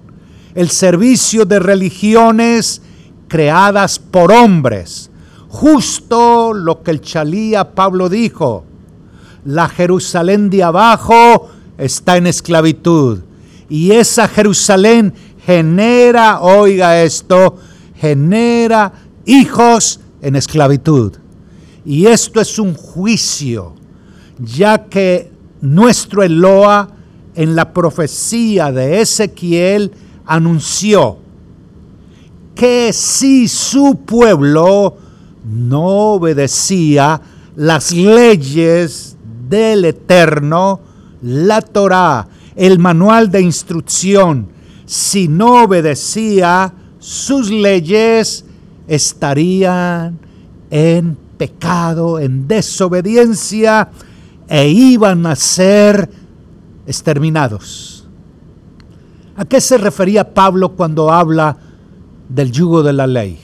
el 0.54 0.70
servicio 0.70 1.44
de 1.44 1.58
religiones 1.58 2.80
creadas 3.28 3.98
por 3.98 4.32
hombres. 4.32 5.10
Justo 5.50 6.54
lo 6.54 6.82
que 6.82 6.92
el 6.92 7.02
chalía 7.02 7.74
Pablo 7.74 8.08
dijo, 8.08 8.64
la 9.44 9.68
Jerusalén 9.68 10.48
de 10.48 10.64
abajo 10.64 11.50
está 11.76 12.16
en 12.16 12.26
esclavitud. 12.26 13.18
Y 13.68 13.90
esa 13.90 14.26
Jerusalén 14.26 15.12
genera, 15.44 16.40
oiga 16.40 17.02
esto, 17.02 17.58
genera 18.00 18.92
hijos 19.26 20.00
en 20.22 20.36
esclavitud. 20.36 21.12
Y 21.84 22.06
esto 22.06 22.40
es 22.40 22.58
un 22.58 22.74
juicio, 22.74 23.74
ya 24.38 24.84
que 24.84 25.30
nuestro 25.60 26.22
Eloa 26.22 26.88
en 27.34 27.54
la 27.54 27.72
profecía 27.72 28.72
de 28.72 29.00
Ezequiel 29.00 29.92
anunció 30.26 31.18
que 32.54 32.92
si 32.92 33.48
su 33.48 34.00
pueblo 34.04 34.96
no 35.44 36.14
obedecía 36.14 37.20
las 37.56 37.92
leyes 37.92 39.16
del 39.48 39.84
Eterno, 39.84 40.80
la 41.22 41.60
Torah, 41.60 42.28
el 42.56 42.78
manual 42.78 43.30
de 43.30 43.40
instrucción, 43.40 44.48
si 44.84 45.28
no 45.28 45.64
obedecía 45.64 46.74
sus 47.10 47.50
leyes, 47.50 48.44
estarían 48.86 50.16
en 50.70 51.16
pecado, 51.36 52.20
en 52.20 52.46
desobediencia, 52.46 53.90
e 54.48 54.68
iban 54.68 55.26
a 55.26 55.34
ser 55.34 56.08
exterminados. 56.86 58.06
¿A 59.34 59.44
qué 59.44 59.60
se 59.60 59.76
refería 59.76 60.32
Pablo 60.32 60.76
cuando 60.76 61.10
habla 61.10 61.56
del 62.28 62.52
yugo 62.52 62.84
de 62.84 62.92
la 62.92 63.08
ley? 63.08 63.40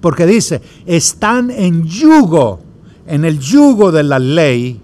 Porque 0.00 0.24
dice, 0.24 0.62
están 0.86 1.50
en 1.50 1.84
yugo, 1.84 2.60
en 3.06 3.26
el 3.26 3.38
yugo 3.38 3.92
de 3.92 4.04
la 4.04 4.18
ley, 4.18 4.80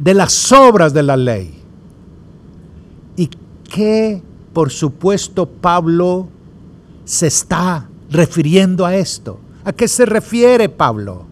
de 0.00 0.14
las 0.14 0.50
obras 0.50 0.92
de 0.92 1.04
la 1.04 1.16
ley. 1.16 1.62
¿Y 3.16 3.30
qué, 3.70 4.20
por 4.52 4.72
supuesto, 4.72 5.46
Pablo 5.46 6.31
se 7.04 7.26
está 7.26 7.88
refiriendo 8.10 8.86
a 8.86 8.96
esto? 8.96 9.40
¿A 9.64 9.72
qué 9.72 9.88
se 9.88 10.06
refiere 10.06 10.68
Pablo? 10.68 11.24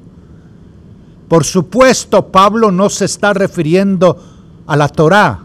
Por 1.28 1.44
supuesto, 1.44 2.26
Pablo 2.28 2.70
no 2.72 2.88
se 2.90 3.04
está 3.04 3.32
refiriendo 3.32 4.18
a 4.66 4.76
la 4.76 4.88
Torá, 4.88 5.44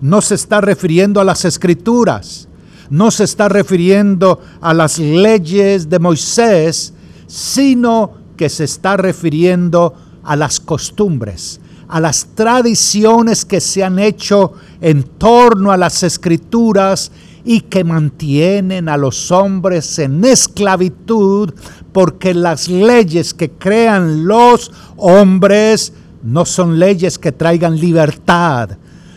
no 0.00 0.20
se 0.20 0.34
está 0.34 0.60
refiriendo 0.60 1.20
a 1.20 1.24
las 1.24 1.44
escrituras, 1.44 2.48
no 2.90 3.10
se 3.10 3.24
está 3.24 3.48
refiriendo 3.48 4.40
a 4.60 4.74
las 4.74 4.98
leyes 4.98 5.88
de 5.88 5.98
Moisés, 5.98 6.92
sino 7.26 8.12
que 8.36 8.48
se 8.48 8.64
está 8.64 8.96
refiriendo 8.96 9.94
a 10.24 10.36
las 10.36 10.58
costumbres, 10.58 11.60
a 11.88 12.00
las 12.00 12.26
tradiciones 12.34 13.44
que 13.44 13.60
se 13.60 13.84
han 13.84 13.98
hecho 13.98 14.54
en 14.80 15.04
torno 15.04 15.70
a 15.70 15.76
las 15.76 16.02
escrituras 16.02 17.12
y 17.44 17.62
que 17.62 17.84
mantienen 17.84 18.88
a 18.88 18.96
los 18.96 19.30
hombres 19.30 19.98
en 19.98 20.24
esclavitud 20.24 21.52
porque 21.92 22.34
las 22.34 22.68
leyes 22.68 23.34
que 23.34 23.50
crean 23.50 24.26
los 24.26 24.70
hombres 24.96 25.92
no 26.22 26.44
son 26.44 26.78
leyes 26.78 27.18
que 27.18 27.32
traigan 27.32 27.78
libertad, 27.78 28.70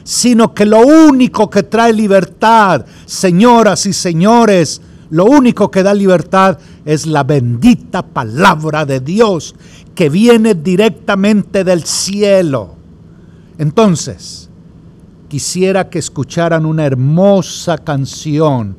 sino 0.04 0.54
que 0.54 0.66
lo 0.66 0.80
único 0.80 1.50
que 1.50 1.64
trae 1.64 1.94
libertad, 1.94 2.86
señoras 3.06 3.86
y 3.86 3.94
señores, 3.94 4.82
lo 5.10 5.26
único 5.26 5.70
que 5.70 5.84
da 5.84 5.94
libertad 5.94 6.58
es 6.84 7.06
la 7.06 7.24
bendita 7.24 8.02
palabra 8.06 8.86
de 8.86 9.00
Dios 9.00 9.56
que 9.94 10.10
viene 10.10 10.56
directamente 10.56 11.64
del 11.64 11.84
cielo. 11.84 12.76
Entonces, 13.58 14.45
quisiera 15.28 15.90
que 15.90 16.00
escucharan 16.00 16.66
una 16.66 16.86
hermosa 16.86 17.78
canción, 17.78 18.78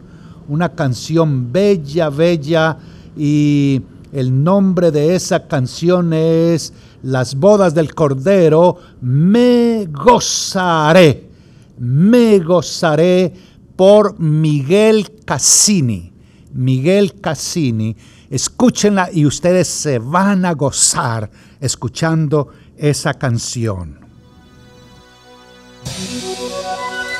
una 0.48 0.70
canción 0.70 1.52
bella, 1.52 2.08
bella, 2.10 2.78
y 3.16 3.82
el 4.12 4.42
nombre 4.44 4.90
de 4.90 5.14
esa 5.14 5.46
canción 5.46 6.12
es 6.12 6.72
Las 7.02 7.34
bodas 7.34 7.74
del 7.74 7.94
Cordero, 7.94 8.76
me 9.00 9.88
gozaré, 9.90 11.28
me 11.78 12.38
gozaré 12.40 13.32
por 13.74 14.18
Miguel 14.18 15.10
Cassini. 15.24 16.12
Miguel 16.52 17.20
Cassini, 17.20 17.94
escúchenla 18.30 19.10
y 19.12 19.26
ustedes 19.26 19.68
se 19.68 19.98
van 19.98 20.46
a 20.46 20.54
gozar 20.54 21.30
escuchando 21.60 22.48
esa 22.78 23.12
canción. 23.12 24.05
Thank 25.86 27.10
you. 27.10 27.15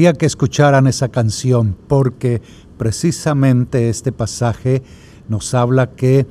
Que 0.00 0.24
escucharan 0.24 0.86
esa 0.86 1.08
canción 1.08 1.76
porque 1.86 2.40
precisamente 2.78 3.90
este 3.90 4.12
pasaje 4.12 4.82
nos 5.28 5.52
habla 5.52 5.90
que 5.90 6.26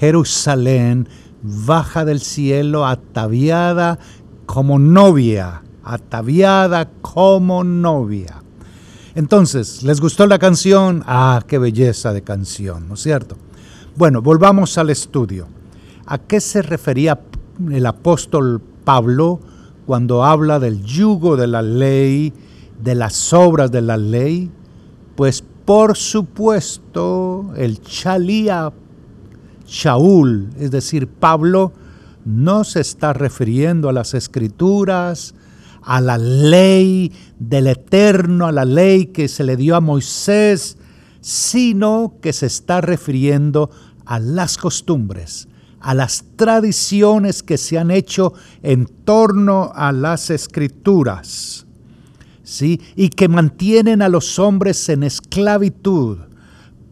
Jerusalén 0.00 1.06
baja 1.42 2.06
del 2.06 2.20
cielo 2.20 2.86
ataviada 2.86 3.98
como 4.46 4.78
novia, 4.78 5.62
ataviada 5.84 6.88
como 7.02 7.62
novia. 7.62 8.42
Entonces, 9.14 9.82
¿les 9.82 10.00
gustó 10.00 10.26
la 10.26 10.38
canción? 10.38 11.04
Ah, 11.06 11.42
qué 11.46 11.58
belleza 11.58 12.14
de 12.14 12.22
canción, 12.22 12.88
¿no 12.88 12.94
es 12.94 13.02
cierto? 13.02 13.36
Bueno, 13.96 14.22
volvamos 14.22 14.78
al 14.78 14.88
estudio. 14.88 15.46
¿A 16.06 16.16
qué 16.16 16.40
se 16.40 16.62
refería 16.62 17.20
el 17.70 17.84
apóstol 17.84 18.62
Pablo 18.84 19.40
cuando 19.84 20.24
habla 20.24 20.58
del 20.58 20.82
yugo 20.82 21.36
de 21.36 21.48
la 21.48 21.60
ley 21.60 22.32
de 22.82 22.94
las 22.94 23.32
obras 23.32 23.70
de 23.70 23.82
la 23.82 23.96
ley? 23.96 24.50
Pues 25.16 25.42
por 25.64 25.96
supuesto 25.96 27.52
el 27.56 27.82
Chalía 27.82 28.72
Shaul, 29.66 30.50
es 30.58 30.70
decir, 30.70 31.08
Pablo, 31.08 31.72
no 32.24 32.64
se 32.64 32.80
está 32.80 33.12
refiriendo 33.12 33.88
a 33.88 33.92
las 33.92 34.14
escrituras, 34.14 35.34
a 35.82 36.00
la 36.00 36.18
ley 36.18 37.12
del 37.38 37.66
eterno, 37.66 38.46
a 38.46 38.52
la 38.52 38.64
ley 38.64 39.06
que 39.06 39.28
se 39.28 39.44
le 39.44 39.56
dio 39.56 39.76
a 39.76 39.80
Moisés, 39.80 40.78
sino 41.20 42.14
que 42.22 42.32
se 42.32 42.46
está 42.46 42.80
refiriendo 42.80 43.70
a 44.06 44.18
las 44.18 44.56
costumbres, 44.56 45.48
a 45.80 45.94
las 45.94 46.24
tradiciones 46.36 47.42
que 47.42 47.58
se 47.58 47.78
han 47.78 47.90
hecho 47.90 48.32
en 48.62 48.86
torno 48.86 49.70
a 49.74 49.92
las 49.92 50.30
escrituras 50.30 51.67
y 52.96 53.08
que 53.10 53.28
mantienen 53.28 54.02
a 54.02 54.08
los 54.08 54.38
hombres 54.38 54.88
en 54.88 55.02
esclavitud, 55.02 56.18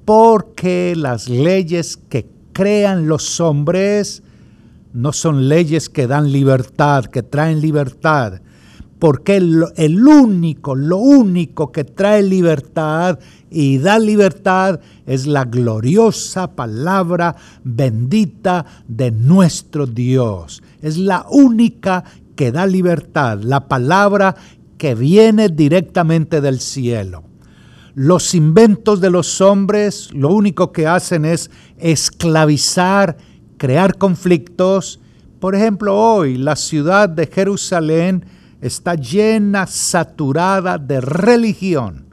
porque 0.05 0.95
las 0.97 1.29
leyes 1.29 1.97
que 1.97 2.27
crean 2.53 3.09
los 3.09 3.40
hombres 3.40 4.23
no 4.92 5.12
son 5.12 5.49
leyes 5.49 5.88
que 5.88 6.07
dan 6.07 6.31
libertad, 6.31 7.07
que 7.07 7.23
traen 7.23 7.61
libertad, 7.61 8.40
porque 8.99 9.37
el, 9.37 9.64
el, 9.77 10.07
único, 10.07 10.75
lo 10.75 10.97
único 10.97 11.71
que 11.71 11.85
trae 11.85 12.23
libertad 12.23 13.19
y 13.51 13.79
da 13.79 13.99
libertad 13.99 14.81
es 15.07 15.27
la 15.27 15.45
gloriosa 15.45 16.55
palabra 16.55 17.37
bendita 17.62 18.64
de 18.88 19.11
nuestro 19.11 19.87
Dios. 19.87 20.62
Es 20.81 20.97
la 20.97 21.27
única 21.31 22.05
que 22.37 22.53
da 22.53 22.66
libertad, 22.66 23.40
la 23.42 23.66
palabra 23.66 24.37
que 24.79 24.94
viene 24.94 25.48
directamente 25.48 26.40
del 26.40 26.60
cielo. 26.60 27.24
Los 27.94 28.35
inventos 28.35 29.00
de 29.00 29.10
los 29.10 29.40
hombres 29.40 30.10
lo 30.12 30.29
único 30.29 30.70
que 30.70 30.87
hacen 30.87 31.24
es 31.24 31.50
esclavizar, 31.79 33.16
crear 33.56 33.96
conflictos. 33.96 35.00
Por 35.40 35.54
ejemplo, 35.54 35.96
hoy 35.96 36.37
la 36.37 36.56
ciudad 36.56 37.08
de 37.08 37.27
Jerusalén 37.27 38.27
está 38.60 38.94
llena, 38.94 39.66
saturada 39.66 40.77
de 40.77 41.00
religión. 41.00 42.06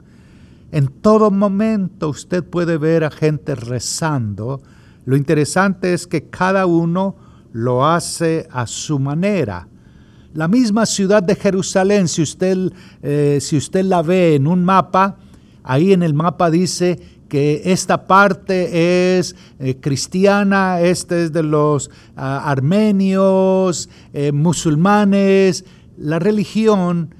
En 0.72 0.88
todo 0.88 1.30
momento 1.30 2.08
usted 2.08 2.42
puede 2.42 2.78
ver 2.78 3.04
a 3.04 3.10
gente 3.10 3.54
rezando. 3.54 4.62
Lo 5.04 5.16
interesante 5.16 5.92
es 5.92 6.06
que 6.06 6.30
cada 6.30 6.66
uno 6.66 7.16
lo 7.52 7.86
hace 7.86 8.48
a 8.50 8.66
su 8.66 8.98
manera. 8.98 9.68
La 10.34 10.48
misma 10.48 10.84
ciudad 10.84 11.22
de 11.22 11.36
Jerusalén, 11.36 12.08
si 12.08 12.20
usted, 12.20 12.72
eh, 13.04 13.38
si 13.40 13.56
usted 13.56 13.84
la 13.84 14.02
ve 14.02 14.34
en 14.34 14.48
un 14.48 14.64
mapa, 14.64 15.16
ahí 15.62 15.92
en 15.92 16.02
el 16.02 16.12
mapa 16.12 16.50
dice 16.50 16.98
que 17.28 17.62
esta 17.66 18.08
parte 18.08 19.16
es 19.16 19.36
eh, 19.60 19.76
cristiana, 19.80 20.80
este 20.80 21.22
es 21.22 21.32
de 21.32 21.44
los 21.44 21.88
ah, 22.16 22.50
armenios, 22.50 23.88
eh, 24.12 24.32
musulmanes. 24.32 25.64
La 25.98 26.18
religión, 26.18 27.14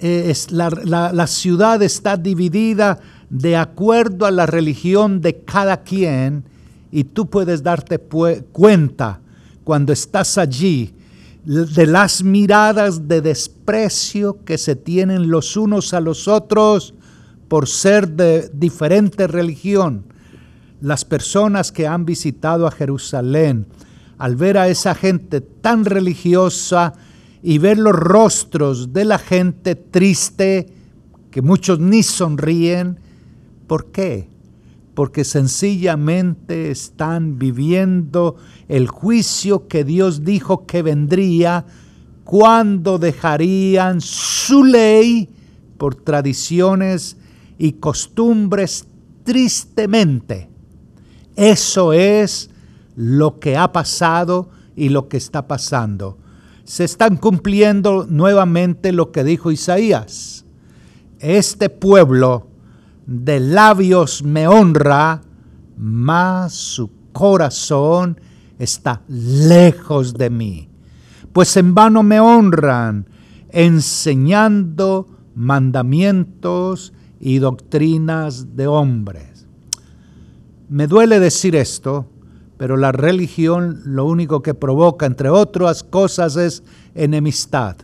es, 0.00 0.50
la, 0.50 0.70
la 0.70 1.26
ciudad 1.26 1.82
está 1.82 2.16
dividida 2.16 3.00
de 3.28 3.58
acuerdo 3.58 4.24
a 4.24 4.30
la 4.30 4.46
religión 4.46 5.20
de 5.20 5.40
cada 5.40 5.82
quien 5.82 6.44
y 6.90 7.04
tú 7.04 7.28
puedes 7.28 7.62
darte 7.62 7.98
cuenta 7.98 9.20
cuando 9.62 9.92
estás 9.92 10.38
allí 10.38 10.94
de 11.44 11.86
las 11.86 12.22
miradas 12.22 13.06
de 13.06 13.20
desprecio 13.20 14.44
que 14.44 14.56
se 14.56 14.76
tienen 14.76 15.28
los 15.28 15.56
unos 15.56 15.92
a 15.92 16.00
los 16.00 16.26
otros 16.26 16.94
por 17.48 17.68
ser 17.68 18.08
de 18.08 18.50
diferente 18.52 19.26
religión. 19.26 20.04
Las 20.80 21.04
personas 21.04 21.70
que 21.70 21.86
han 21.86 22.06
visitado 22.06 22.66
a 22.66 22.70
Jerusalén, 22.70 23.66
al 24.18 24.36
ver 24.36 24.56
a 24.56 24.68
esa 24.68 24.94
gente 24.94 25.40
tan 25.40 25.84
religiosa 25.84 26.94
y 27.42 27.58
ver 27.58 27.78
los 27.78 27.94
rostros 27.94 28.92
de 28.92 29.04
la 29.04 29.18
gente 29.18 29.74
triste, 29.74 30.66
que 31.30 31.42
muchos 31.42 31.78
ni 31.78 32.02
sonríen, 32.02 32.98
¿por 33.66 33.90
qué? 33.92 34.28
Porque 34.94 35.24
sencillamente 35.24 36.70
están 36.70 37.38
viviendo 37.38 38.36
el 38.68 38.86
juicio 38.88 39.66
que 39.66 39.84
Dios 39.84 40.24
dijo 40.24 40.66
que 40.66 40.82
vendría 40.82 41.66
cuando 42.22 42.98
dejarían 42.98 44.00
su 44.00 44.64
ley 44.64 45.28
por 45.76 45.96
tradiciones 45.96 47.16
y 47.58 47.72
costumbres 47.72 48.86
tristemente. 49.24 50.48
Eso 51.36 51.92
es 51.92 52.50
lo 52.96 53.40
que 53.40 53.56
ha 53.56 53.72
pasado 53.72 54.50
y 54.76 54.88
lo 54.88 55.08
que 55.08 55.16
está 55.16 55.46
pasando. 55.46 56.18
se 56.64 56.84
están 56.84 57.18
cumpliendo 57.18 58.06
nuevamente 58.08 58.90
lo 58.90 59.12
que 59.12 59.22
dijo 59.22 59.50
Isaías. 59.50 60.46
Este 61.18 61.68
pueblo 61.68 62.53
de 63.06 63.40
labios 63.40 64.22
me 64.22 64.48
honra, 64.48 65.20
mas 65.76 66.52
su 66.52 66.90
corazón 67.12 68.20
está 68.58 69.02
lejos 69.08 70.14
de 70.14 70.30
mí. 70.30 70.68
Pues 71.32 71.56
en 71.56 71.74
vano 71.74 72.02
me 72.02 72.20
honran, 72.20 73.08
enseñando 73.50 75.08
mandamientos 75.34 76.92
y 77.20 77.38
doctrinas 77.38 78.56
de 78.56 78.66
hombres. 78.66 79.46
Me 80.68 80.86
duele 80.86 81.20
decir 81.20 81.56
esto, 81.56 82.06
pero 82.56 82.76
la 82.76 82.92
religión 82.92 83.80
lo 83.84 84.06
único 84.06 84.42
que 84.42 84.54
provoca, 84.54 85.06
entre 85.06 85.28
otras 85.28 85.82
cosas, 85.82 86.36
es 86.36 86.62
enemistad. 86.94 87.76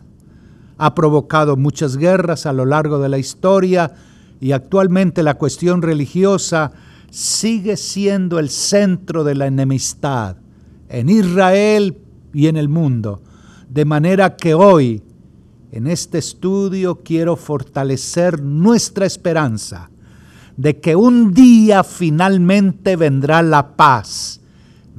Ha 0.77 0.95
provocado 0.95 1.57
muchas 1.57 1.97
guerras 1.97 2.45
a 2.45 2.53
lo 2.53 2.65
largo 2.65 2.99
de 2.99 3.09
la 3.09 3.17
historia 3.17 3.93
y 4.41 4.51
actualmente 4.51 5.23
la 5.23 5.35
cuestión 5.35 5.81
religiosa 5.81 6.73
sigue 7.09 7.77
siendo 7.77 8.39
el 8.39 8.49
centro 8.49 9.23
de 9.23 9.35
la 9.35 9.47
enemistad 9.47 10.35
en 10.89 11.07
Israel 11.07 11.97
y 12.33 12.47
en 12.47 12.57
el 12.57 12.67
mundo. 12.67 13.21
De 13.69 13.85
manera 13.85 14.35
que 14.35 14.53
hoy, 14.53 15.01
en 15.71 15.87
este 15.87 16.17
estudio, 16.17 17.01
quiero 17.05 17.37
fortalecer 17.37 18.41
nuestra 18.41 19.05
esperanza 19.05 19.89
de 20.57 20.81
que 20.81 20.97
un 20.97 21.33
día 21.33 21.85
finalmente 21.85 22.97
vendrá 22.97 23.41
la 23.41 23.77
paz 23.77 24.41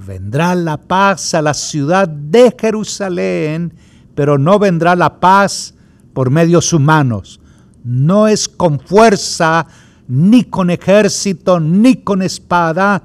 vendrá 0.07 0.55
la 0.55 0.77
paz 0.77 1.35
a 1.35 1.43
la 1.43 1.55
ciudad 1.55 2.09
de 2.09 2.55
Jerusalén, 2.59 3.73
pero 4.15 4.39
no 4.39 4.59
vendrá 4.59 4.97
la 4.97 5.21
paz 5.21 5.75
por 6.13 6.31
medios 6.31 6.73
humanos. 6.73 7.41
No 7.85 8.29
es 8.29 8.49
con 8.49 8.81
fuerza, 8.81 9.67
ni 10.09 10.45
con 10.45 10.71
ejército, 10.71 11.61
ni 11.61 11.97
con 11.97 12.23
espada, 12.23 13.03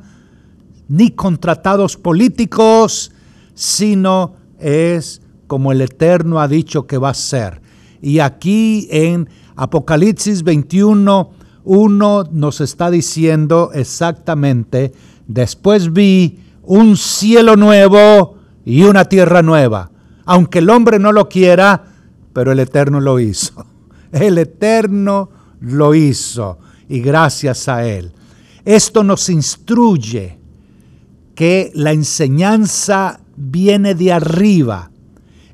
ni 0.87 1.11
con 1.11 1.37
tratados 1.37 1.97
políticos, 1.97 3.11
sino 3.53 4.35
es 4.59 5.21
como 5.47 5.71
el 5.71 5.81
Eterno 5.81 6.39
ha 6.39 6.47
dicho 6.47 6.85
que 6.87 6.97
va 6.97 7.09
a 7.09 7.13
ser. 7.13 7.61
Y 8.01 8.19
aquí 8.19 8.87
en 8.91 9.29
Apocalipsis 9.55 10.43
21, 10.43 11.31
1 11.63 12.23
nos 12.31 12.61
está 12.61 12.91
diciendo 12.91 13.71
exactamente, 13.73 14.93
después 15.27 15.93
vi 15.93 16.39
un 16.63 16.97
cielo 16.97 17.55
nuevo 17.55 18.37
y 18.65 18.83
una 18.83 19.05
tierra 19.05 19.41
nueva. 19.41 19.91
Aunque 20.25 20.59
el 20.59 20.69
hombre 20.69 20.99
no 20.99 21.11
lo 21.11 21.29
quiera, 21.29 21.85
pero 22.33 22.51
el 22.51 22.59
Eterno 22.59 22.99
lo 22.99 23.19
hizo. 23.19 23.65
El 24.11 24.37
Eterno 24.37 25.29
lo 25.61 25.93
hizo 25.95 26.59
y 26.89 26.99
gracias 26.99 27.67
a 27.67 27.85
Él. 27.85 28.11
Esto 28.65 29.03
nos 29.03 29.29
instruye 29.29 30.37
que 31.35 31.71
la 31.75 31.91
enseñanza 31.91 33.19
viene 33.35 33.95
de 33.95 34.11
arriba, 34.11 34.91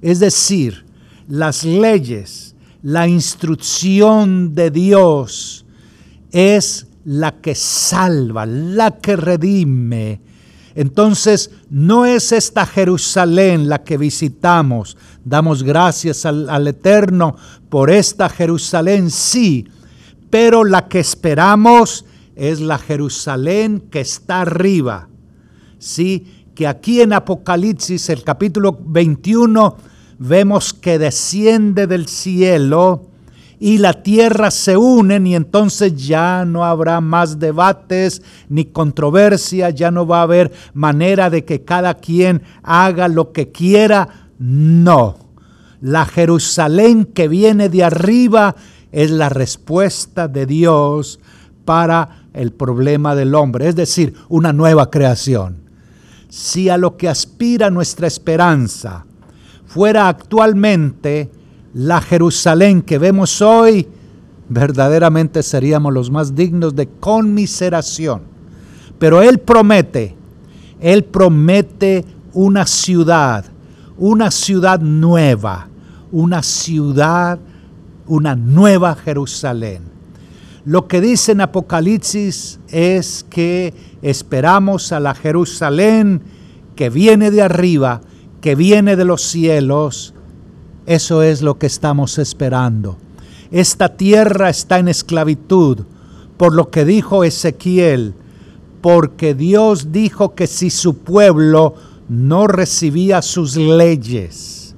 es 0.01 0.19
decir, 0.19 0.85
las 1.27 1.63
leyes, 1.63 2.55
la 2.81 3.07
instrucción 3.07 4.55
de 4.55 4.71
Dios 4.71 5.65
es 6.31 6.87
la 7.05 7.41
que 7.41 7.55
salva, 7.55 8.45
la 8.45 8.91
que 8.99 9.15
redime, 9.15 10.21
entonces, 10.75 11.51
no 11.69 12.05
es 12.05 12.31
esta 12.31 12.65
Jerusalén 12.65 13.69
la 13.69 13.83
que 13.83 13.97
visitamos. 13.97 14.97
Damos 15.25 15.63
gracias 15.63 16.25
al, 16.25 16.67
Eterno 16.67 17.35
por 17.69 17.89
esta 17.89 18.27
Jerusalén, 18.27 19.09
sí, 19.09 19.67
pero 20.29 20.63
la 20.63 20.87
que 20.87 20.99
esperamos 20.99 22.05
es 22.35 22.59
la 22.59 22.77
Jerusalén 22.77 23.83
que 23.89 24.01
está 24.01 24.41
arriba. 24.41 25.07
Sí, 25.79 26.45
que 26.55 26.67
aquí 26.67 27.01
en 27.01 27.13
Apocalipsis, 27.13 28.09
el 28.09 28.23
capítulo 28.23 28.77
21, 28.85 29.77
vemos 30.19 30.73
que 30.73 30.99
desciende 30.99 31.87
del 31.87 32.07
cielo 32.07 33.09
y 33.59 33.77
la 33.77 33.93
tierra 34.03 34.51
se 34.51 34.75
unen 34.75 35.25
y 35.25 35.35
entonces 35.35 35.95
ya 35.95 36.43
no 36.43 36.65
habrá 36.65 36.99
más 36.99 37.39
debates 37.39 38.21
ni 38.49 38.65
controversia, 38.65 39.69
ya 39.69 39.89
no 39.89 40.05
va 40.05 40.19
a 40.19 40.23
haber 40.23 40.51
manera 40.73 41.29
de 41.29 41.45
que 41.45 41.63
cada 41.63 41.93
quien 41.93 42.41
haga 42.61 43.07
lo 43.07 43.31
que 43.31 43.53
quiera. 43.53 44.22
No, 44.45 45.15
la 45.79 46.05
Jerusalén 46.05 47.05
que 47.05 47.29
viene 47.29 47.69
de 47.69 47.85
arriba 47.85 48.57
es 48.91 49.09
la 49.09 49.29
respuesta 49.29 50.27
de 50.27 50.45
Dios 50.45 51.21
para 51.63 52.25
el 52.33 52.51
problema 52.51 53.15
del 53.15 53.35
hombre, 53.35 53.69
es 53.69 53.75
decir, 53.77 54.15
una 54.27 54.51
nueva 54.51 54.91
creación. 54.91 55.59
Si 56.27 56.67
a 56.67 56.77
lo 56.77 56.97
que 56.97 57.07
aspira 57.07 57.69
nuestra 57.69 58.05
esperanza 58.05 59.05
fuera 59.65 60.09
actualmente 60.09 61.31
la 61.73 62.01
Jerusalén 62.01 62.81
que 62.81 62.97
vemos 62.97 63.41
hoy, 63.41 63.87
verdaderamente 64.49 65.41
seríamos 65.41 65.93
los 65.93 66.11
más 66.11 66.35
dignos 66.35 66.75
de 66.75 66.89
conmiseración. 66.89 68.23
Pero 68.99 69.21
Él 69.21 69.39
promete, 69.39 70.17
Él 70.81 71.05
promete 71.05 72.03
una 72.33 72.65
ciudad, 72.65 73.52
una 73.97 74.31
ciudad 74.31 74.79
nueva, 74.79 75.67
una 76.11 76.43
ciudad, 76.43 77.39
una 78.07 78.35
nueva 78.35 78.95
Jerusalén. 78.95 79.81
Lo 80.65 80.87
que 80.87 81.01
dice 81.01 81.33
en 81.33 81.41
Apocalipsis 81.41 82.59
es 82.69 83.25
que 83.29 83.73
esperamos 84.01 84.91
a 84.91 84.99
la 84.99 85.13
Jerusalén 85.13 86.21
que 86.75 86.89
viene 86.89 87.31
de 87.31 87.41
arriba, 87.41 88.01
que 88.41 88.55
viene 88.55 88.95
de 88.95 89.05
los 89.05 89.21
cielos, 89.21 90.13
eso 90.85 91.21
es 91.21 91.41
lo 91.41 91.57
que 91.59 91.67
estamos 91.67 92.17
esperando. 92.17 92.97
Esta 93.51 93.89
tierra 93.89 94.49
está 94.49 94.79
en 94.79 94.87
esclavitud, 94.87 95.79
por 96.37 96.53
lo 96.53 96.69
que 96.69 96.85
dijo 96.85 97.23
Ezequiel, 97.23 98.13
porque 98.81 99.33
Dios 99.33 99.91
dijo 99.91 100.33
que 100.33 100.47
si 100.47 100.69
su 100.69 100.97
pueblo 100.97 101.75
no 102.09 102.47
recibía 102.47 103.21
sus 103.21 103.55
leyes, 103.55 104.75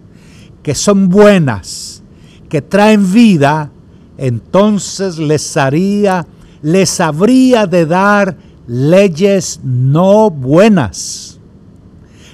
que 0.63 0.75
son 0.75 1.09
buenas, 1.09 2.03
que 2.49 2.61
traen 2.61 3.11
vida, 3.11 3.71
entonces 4.17 5.17
les 5.17 5.57
haría, 5.57 6.25
les 6.61 6.99
habría 6.99 7.67
de 7.67 7.85
dar 7.85 8.37
leyes 8.67 9.59
no 9.63 10.29
buenas. 10.29 11.39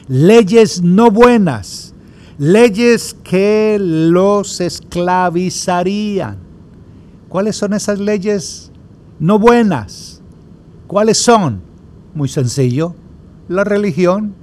Leyes 0.08 0.82
no 0.82 1.10
buenas 1.10 1.92
leyes 2.42 3.16
que 3.24 3.78
los 3.80 4.62
esclavizarían. 4.62 6.38
¿Cuáles 7.30 7.56
son 7.56 7.74
esas 7.74 8.00
leyes 8.00 8.72
no 9.20 9.38
buenas? 9.38 10.24
¿Cuáles 10.88 11.20
son? 11.20 11.62
Muy 12.16 12.28
sencillo, 12.28 12.96
la 13.48 13.64
religión, 13.64 14.34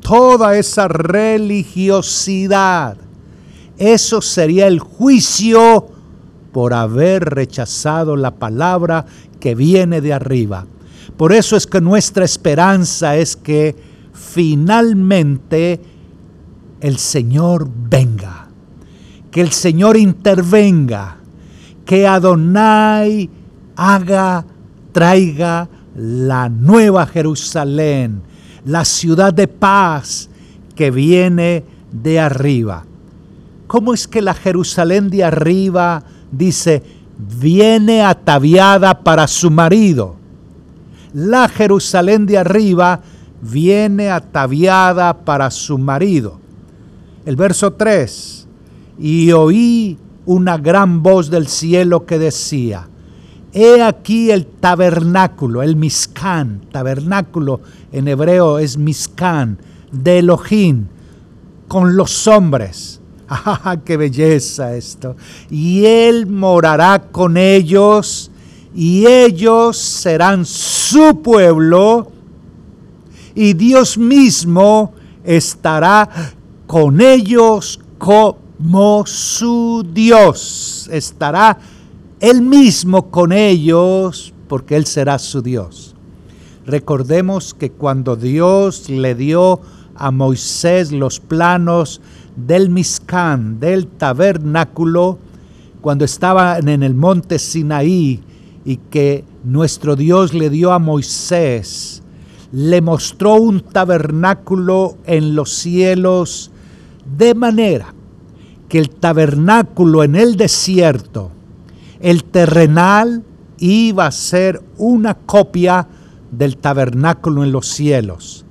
toda 0.00 0.56
esa 0.56 0.88
religiosidad. 0.88 2.96
Eso 3.78 4.22
sería 4.22 4.66
el 4.66 4.80
juicio 4.80 5.88
por 6.52 6.72
haber 6.72 7.22
rechazado 7.24 8.16
la 8.16 8.36
palabra 8.36 9.04
que 9.40 9.54
viene 9.54 10.00
de 10.00 10.14
arriba. 10.14 10.64
Por 11.16 11.32
eso 11.32 11.56
es 11.56 11.66
que 11.66 11.80
nuestra 11.80 12.24
esperanza 12.24 13.16
es 13.16 13.36
que 13.36 13.76
finalmente 14.12 15.80
el 16.80 16.98
Señor 16.98 17.68
venga, 17.70 18.48
que 19.30 19.40
el 19.40 19.52
Señor 19.52 19.96
intervenga, 19.96 21.18
que 21.84 22.06
Adonai 22.06 23.30
haga, 23.76 24.44
traiga 24.92 25.68
la 25.94 26.48
nueva 26.48 27.06
Jerusalén, 27.06 28.22
la 28.66 28.84
ciudad 28.84 29.32
de 29.32 29.48
paz 29.48 30.28
que 30.74 30.90
viene 30.90 31.64
de 31.90 32.20
arriba. 32.20 32.84
¿Cómo 33.66 33.94
es 33.94 34.06
que 34.06 34.20
la 34.20 34.34
Jerusalén 34.34 35.08
de 35.08 35.24
arriba 35.24 36.02
dice, 36.30 36.82
viene 37.40 38.02
ataviada 38.02 39.02
para 39.02 39.26
su 39.26 39.50
marido? 39.50 40.16
La 41.14 41.48
Jerusalén 41.48 42.26
de 42.26 42.36
arriba 42.36 43.00
viene 43.40 44.10
ataviada 44.10 45.16
para 45.24 45.50
su 45.50 45.78
marido 45.78 46.40
el 47.26 47.34
verso 47.34 47.72
3, 47.72 48.46
y 49.00 49.32
oí 49.32 49.98
una 50.24 50.56
gran 50.56 51.02
voz 51.02 51.28
del 51.28 51.48
cielo 51.48 52.06
que 52.06 52.18
decía, 52.18 52.88
He 53.52 53.82
aquí 53.82 54.30
el 54.30 54.46
tabernáculo, 54.46 55.62
el 55.62 55.76
miscán, 55.76 56.60
tabernáculo 56.70 57.60
en 57.92 58.08
hebreo 58.08 58.58
es 58.58 58.76
miscán, 58.76 59.58
de 59.90 60.18
Elohim, 60.18 60.86
con 61.68 61.96
los 61.96 62.26
hombres. 62.26 63.00
¡Ah, 63.28 63.76
qué 63.84 63.96
belleza 63.96 64.76
esto! 64.76 65.16
Y 65.50 65.84
Él 65.84 66.26
morará 66.26 67.08
con 67.10 67.36
ellos 67.36 68.30
y 68.74 69.06
ellos 69.06 69.78
serán 69.78 70.44
su 70.44 71.22
pueblo 71.22 72.12
y 73.34 73.54
Dios 73.54 73.96
mismo 73.96 74.92
estará 75.24 76.08
con 76.66 77.00
ellos 77.00 77.80
como 77.98 79.06
su 79.06 79.86
Dios. 79.92 80.88
Estará 80.92 81.58
Él 82.20 82.40
mismo 82.40 83.10
con 83.10 83.32
ellos 83.32 84.32
porque 84.48 84.76
Él 84.76 84.86
será 84.86 85.18
su 85.18 85.42
Dios. 85.42 85.94
Recordemos 86.64 87.52
que 87.52 87.70
cuando 87.70 88.16
Dios 88.16 88.88
le 88.88 89.14
dio 89.14 89.60
a 89.94 90.10
Moisés 90.10 90.92
los 90.92 91.20
planos 91.20 92.00
del 92.34 92.70
Miscán, 92.70 93.60
del 93.60 93.86
tabernáculo, 93.86 95.18
cuando 95.80 96.04
estaban 96.04 96.68
en 96.68 96.82
el 96.82 96.94
monte 96.94 97.38
Sinaí 97.38 98.22
y 98.64 98.76
que 98.78 99.24
nuestro 99.44 99.94
Dios 99.94 100.34
le 100.34 100.50
dio 100.50 100.72
a 100.72 100.78
Moisés, 100.78 102.02
le 102.50 102.80
mostró 102.80 103.34
un 103.34 103.60
tabernáculo 103.60 104.96
en 105.04 105.34
los 105.34 105.52
cielos 105.52 106.50
de 107.18 107.34
manera 107.34 107.94
que 108.68 108.78
el 108.78 108.90
tabernáculo 108.90 110.02
en 110.02 110.16
el 110.16 110.36
desierto, 110.36 111.30
el 112.00 112.24
terrenal, 112.24 113.22
iba 113.58 114.06
a 114.06 114.12
ser 114.12 114.62
una 114.76 115.14
copia 115.14 115.88
del 116.30 116.56
tabernáculo 116.56 117.44
en 117.44 117.52
los 117.52 117.68
cielos. 117.68 118.44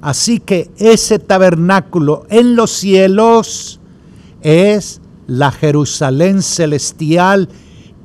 Así 0.00 0.40
que 0.40 0.70
ese 0.78 1.18
tabernáculo 1.18 2.24
en 2.30 2.56
los 2.56 2.70
cielos 2.70 3.80
es 4.42 5.00
la 5.26 5.50
Jerusalén 5.50 6.42
celestial 6.42 7.48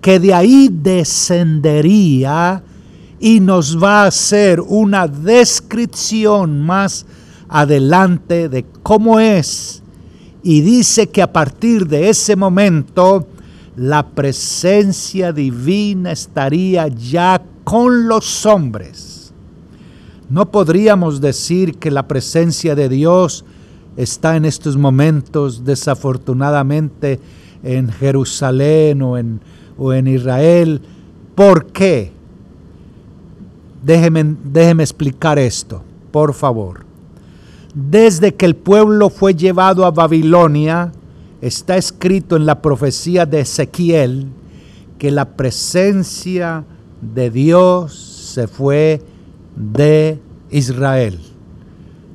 que 0.01 0.19
de 0.19 0.33
ahí 0.33 0.69
descendería 0.71 2.63
y 3.19 3.39
nos 3.39 3.81
va 3.81 4.03
a 4.03 4.07
hacer 4.07 4.59
una 4.59 5.07
descripción 5.07 6.61
más 6.61 7.05
adelante 7.47 8.49
de 8.49 8.65
cómo 8.83 9.19
es. 9.19 9.81
Y 10.43 10.59
dice 10.59 11.07
que 11.07 11.21
a 11.21 11.31
partir 11.31 11.87
de 11.87 12.09
ese 12.09 12.35
momento 12.35 13.27
la 13.75 14.07
presencia 14.07 15.31
divina 15.31 16.11
estaría 16.11 16.87
ya 16.87 17.41
con 17.63 18.07
los 18.07 18.45
hombres. 18.45 19.33
No 20.29 20.51
podríamos 20.51 21.21
decir 21.21 21.77
que 21.77 21.91
la 21.91 22.07
presencia 22.07 22.75
de 22.75 22.89
Dios 22.89 23.45
está 23.97 24.35
en 24.35 24.45
estos 24.45 24.77
momentos 24.77 25.63
desafortunadamente 25.63 27.19
en 27.63 27.91
Jerusalén 27.91 29.01
o 29.01 29.17
en, 29.17 29.41
o 29.77 29.93
en 29.93 30.07
Israel. 30.07 30.81
¿Por 31.35 31.67
qué? 31.67 32.11
Déjeme, 33.83 34.35
déjeme 34.43 34.83
explicar 34.83 35.37
esto, 35.39 35.83
por 36.11 36.33
favor. 36.33 36.85
Desde 37.73 38.33
que 38.33 38.45
el 38.45 38.55
pueblo 38.55 39.09
fue 39.09 39.33
llevado 39.33 39.85
a 39.85 39.91
Babilonia, 39.91 40.91
está 41.43 41.75
escrito 41.75 42.37
en 42.37 42.45
la 42.45 42.61
profecía 42.61 43.25
de 43.25 43.41
Ezequiel 43.41 44.27
que 44.97 45.11
la 45.11 45.35
presencia 45.35 46.63
de 47.01 47.29
Dios 47.29 47.93
se 48.33 48.47
fue 48.47 49.01
de 49.53 50.21
Israel. 50.49 51.19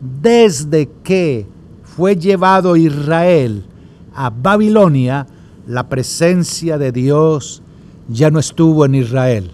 Desde 0.00 0.88
que 1.04 1.46
fue 1.82 2.16
llevado 2.16 2.74
Israel 2.76 3.66
a 4.14 4.30
Babilonia, 4.30 5.26
la 5.66 5.90
presencia 5.90 6.78
de 6.78 6.90
Dios 6.90 7.62
ya 8.08 8.30
no 8.30 8.38
estuvo 8.38 8.86
en 8.86 8.94
Israel. 8.94 9.50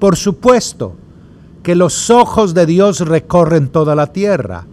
Por 0.00 0.16
supuesto 0.16 0.96
que 1.62 1.76
los 1.76 2.10
ojos 2.10 2.54
de 2.54 2.66
Dios 2.66 2.98
recorren 2.98 3.68
toda 3.68 3.94
la 3.94 4.08
tierra. 4.08 4.66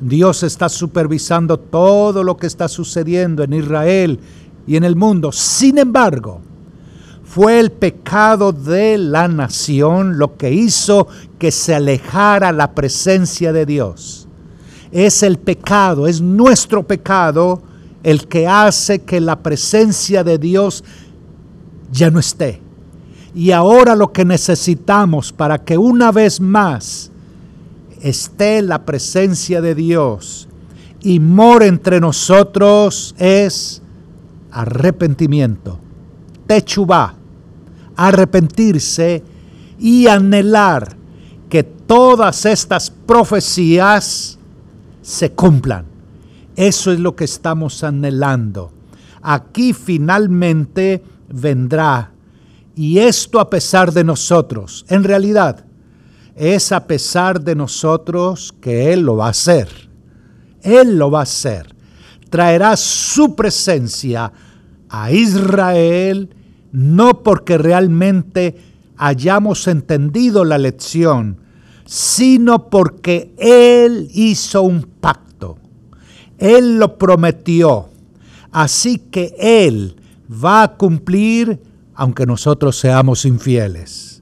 Dios 0.00 0.42
está 0.42 0.68
supervisando 0.68 1.58
todo 1.58 2.24
lo 2.24 2.36
que 2.36 2.46
está 2.46 2.68
sucediendo 2.68 3.42
en 3.42 3.52
Israel 3.52 4.20
y 4.66 4.76
en 4.76 4.84
el 4.84 4.96
mundo. 4.96 5.32
Sin 5.32 5.78
embargo, 5.78 6.40
fue 7.24 7.60
el 7.60 7.70
pecado 7.70 8.52
de 8.52 8.98
la 8.98 9.28
nación 9.28 10.18
lo 10.18 10.36
que 10.36 10.52
hizo 10.52 11.06
que 11.38 11.50
se 11.50 11.74
alejara 11.74 12.50
la 12.50 12.72
presencia 12.72 13.52
de 13.52 13.66
Dios. 13.66 14.26
Es 14.90 15.22
el 15.22 15.38
pecado, 15.38 16.08
es 16.08 16.20
nuestro 16.20 16.82
pecado 16.84 17.62
el 18.02 18.26
que 18.26 18.48
hace 18.48 19.02
que 19.02 19.20
la 19.20 19.40
presencia 19.40 20.24
de 20.24 20.38
Dios 20.38 20.82
ya 21.92 22.10
no 22.10 22.18
esté. 22.18 22.60
Y 23.34 23.52
ahora 23.52 23.94
lo 23.94 24.12
que 24.12 24.24
necesitamos 24.24 25.32
para 25.32 25.58
que 25.58 25.78
una 25.78 26.10
vez 26.10 26.40
más 26.40 27.09
esté 28.00 28.62
la 28.62 28.84
presencia 28.84 29.60
de 29.60 29.74
Dios 29.74 30.48
y 31.02 31.20
more 31.20 31.66
entre 31.66 32.00
nosotros 32.00 33.14
es 33.18 33.82
arrepentimiento, 34.50 35.78
techubá, 36.46 37.14
arrepentirse 37.96 39.22
y 39.78 40.06
anhelar 40.06 40.96
que 41.48 41.62
todas 41.62 42.46
estas 42.46 42.90
profecías 42.90 44.38
se 45.02 45.32
cumplan. 45.32 45.86
Eso 46.56 46.92
es 46.92 47.00
lo 47.00 47.16
que 47.16 47.24
estamos 47.24 47.82
anhelando. 47.82 48.72
Aquí 49.22 49.72
finalmente 49.72 51.02
vendrá. 51.28 52.12
Y 52.76 52.98
esto 52.98 53.40
a 53.40 53.50
pesar 53.50 53.92
de 53.92 54.04
nosotros. 54.04 54.84
En 54.88 55.04
realidad, 55.04 55.64
es 56.40 56.72
a 56.72 56.86
pesar 56.86 57.42
de 57.42 57.54
nosotros 57.54 58.54
que 58.62 58.94
Él 58.94 59.02
lo 59.02 59.16
va 59.16 59.26
a 59.26 59.30
hacer. 59.30 59.68
Él 60.62 60.98
lo 60.98 61.10
va 61.10 61.20
a 61.20 61.24
hacer. 61.24 61.74
Traerá 62.30 62.78
su 62.78 63.36
presencia 63.36 64.32
a 64.88 65.12
Israel 65.12 66.34
no 66.72 67.22
porque 67.22 67.58
realmente 67.58 68.56
hayamos 68.96 69.68
entendido 69.68 70.46
la 70.46 70.56
lección, 70.56 71.36
sino 71.84 72.70
porque 72.70 73.34
Él 73.36 74.08
hizo 74.14 74.62
un 74.62 74.84
pacto. 74.84 75.58
Él 76.38 76.78
lo 76.78 76.96
prometió. 76.96 77.90
Así 78.50 78.96
que 78.96 79.34
Él 79.38 79.94
va 80.42 80.62
a 80.62 80.76
cumplir 80.78 81.60
aunque 81.94 82.24
nosotros 82.24 82.78
seamos 82.78 83.26
infieles. 83.26 84.19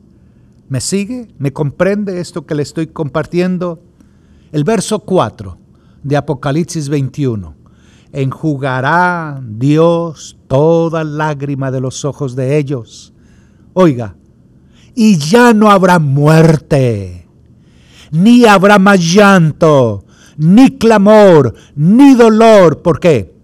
¿Me 0.68 0.80
sigue? 0.80 1.28
¿Me 1.38 1.52
comprende 1.52 2.20
esto 2.20 2.44
que 2.44 2.54
le 2.54 2.62
estoy 2.62 2.88
compartiendo? 2.88 3.82
El 4.52 4.64
verso 4.64 5.00
4 5.00 5.58
de 6.02 6.16
Apocalipsis 6.16 6.88
21 6.88 7.54
enjugará 8.12 9.40
Dios 9.42 10.38
toda 10.46 11.04
lágrima 11.04 11.70
de 11.70 11.80
los 11.80 12.04
ojos 12.04 12.34
de 12.34 12.58
ellos. 12.58 13.12
Oiga, 13.74 14.16
y 14.94 15.16
ya 15.16 15.52
no 15.52 15.70
habrá 15.70 15.98
muerte, 15.98 17.28
ni 18.10 18.44
habrá 18.44 18.78
más 18.78 19.00
llanto, 19.00 20.04
ni 20.36 20.76
clamor, 20.78 21.54
ni 21.76 22.14
dolor. 22.14 22.82
¿Por 22.82 22.98
qué? 22.98 23.34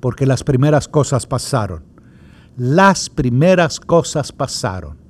Porque 0.00 0.26
las 0.26 0.42
primeras 0.42 0.88
cosas 0.88 1.26
pasaron. 1.26 1.84
Las 2.56 3.08
primeras 3.08 3.78
cosas 3.78 4.32
pasaron. 4.32 5.01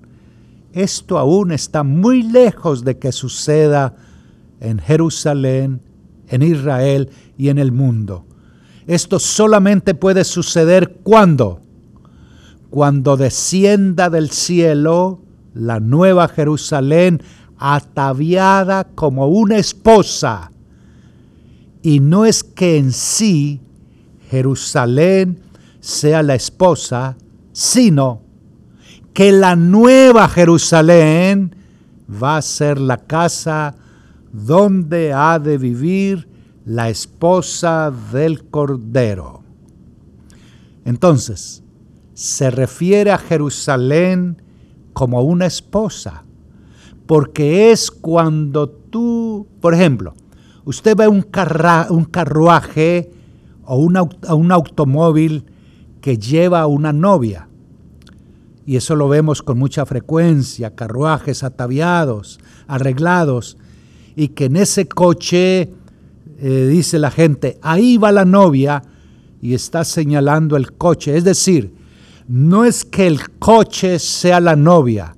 Esto 0.72 1.18
aún 1.18 1.52
está 1.52 1.82
muy 1.82 2.22
lejos 2.22 2.84
de 2.84 2.98
que 2.98 3.12
suceda 3.12 3.94
en 4.60 4.78
Jerusalén, 4.78 5.82
en 6.28 6.42
Israel 6.42 7.10
y 7.36 7.48
en 7.48 7.58
el 7.58 7.72
mundo. 7.72 8.24
Esto 8.86 9.18
solamente 9.18 9.94
puede 9.94 10.24
suceder 10.24 10.98
cuando, 11.02 11.60
cuando 12.70 13.16
descienda 13.16 14.08
del 14.08 14.30
cielo 14.30 15.20
la 15.54 15.78
nueva 15.78 16.28
Jerusalén 16.28 17.22
ataviada 17.58 18.84
como 18.94 19.28
una 19.28 19.58
esposa. 19.58 20.50
Y 21.82 22.00
no 22.00 22.24
es 22.24 22.42
que 22.42 22.78
en 22.78 22.92
sí 22.92 23.60
Jerusalén 24.30 25.40
sea 25.80 26.22
la 26.22 26.34
esposa, 26.34 27.16
sino 27.52 28.22
que 29.12 29.32
la 29.32 29.56
nueva 29.56 30.28
Jerusalén 30.28 31.54
va 32.10 32.36
a 32.36 32.42
ser 32.42 32.78
la 32.80 32.98
casa 32.98 33.74
donde 34.32 35.12
ha 35.12 35.38
de 35.38 35.58
vivir 35.58 36.28
la 36.64 36.88
esposa 36.88 37.92
del 38.12 38.44
Cordero. 38.48 39.42
Entonces, 40.84 41.62
se 42.14 42.50
refiere 42.50 43.10
a 43.10 43.18
Jerusalén 43.18 44.40
como 44.92 45.22
una 45.22 45.46
esposa, 45.46 46.24
porque 47.06 47.70
es 47.72 47.90
cuando 47.90 48.68
tú, 48.68 49.46
por 49.60 49.74
ejemplo, 49.74 50.14
usted 50.64 50.96
ve 50.96 51.08
un, 51.08 51.26
un 51.90 52.04
carruaje 52.04 53.10
o 53.64 53.76
un 53.76 54.52
automóvil 54.52 55.44
que 56.00 56.18
lleva 56.18 56.60
a 56.60 56.66
una 56.66 56.92
novia. 56.92 57.48
Y 58.64 58.76
eso 58.76 58.94
lo 58.94 59.08
vemos 59.08 59.42
con 59.42 59.58
mucha 59.58 59.84
frecuencia, 59.86 60.74
carruajes 60.74 61.42
ataviados, 61.42 62.38
arreglados, 62.66 63.56
y 64.14 64.28
que 64.28 64.44
en 64.44 64.56
ese 64.56 64.86
coche, 64.86 65.70
eh, 66.38 66.66
dice 66.70 66.98
la 66.98 67.10
gente, 67.10 67.58
ahí 67.62 67.96
va 67.96 68.12
la 68.12 68.24
novia 68.24 68.82
y 69.40 69.54
está 69.54 69.84
señalando 69.84 70.56
el 70.56 70.72
coche. 70.72 71.16
Es 71.16 71.24
decir, 71.24 71.74
no 72.28 72.64
es 72.64 72.84
que 72.84 73.06
el 73.06 73.30
coche 73.38 73.98
sea 73.98 74.40
la 74.40 74.54
novia, 74.54 75.16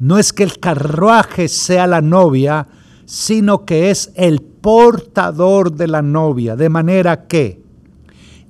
no 0.00 0.18
es 0.18 0.32
que 0.32 0.42
el 0.42 0.58
carruaje 0.58 1.48
sea 1.48 1.86
la 1.86 2.00
novia, 2.00 2.66
sino 3.04 3.64
que 3.64 3.90
es 3.90 4.12
el 4.14 4.40
portador 4.40 5.72
de 5.72 5.88
la 5.88 6.02
novia, 6.02 6.56
de 6.56 6.68
manera 6.68 7.26
que 7.26 7.62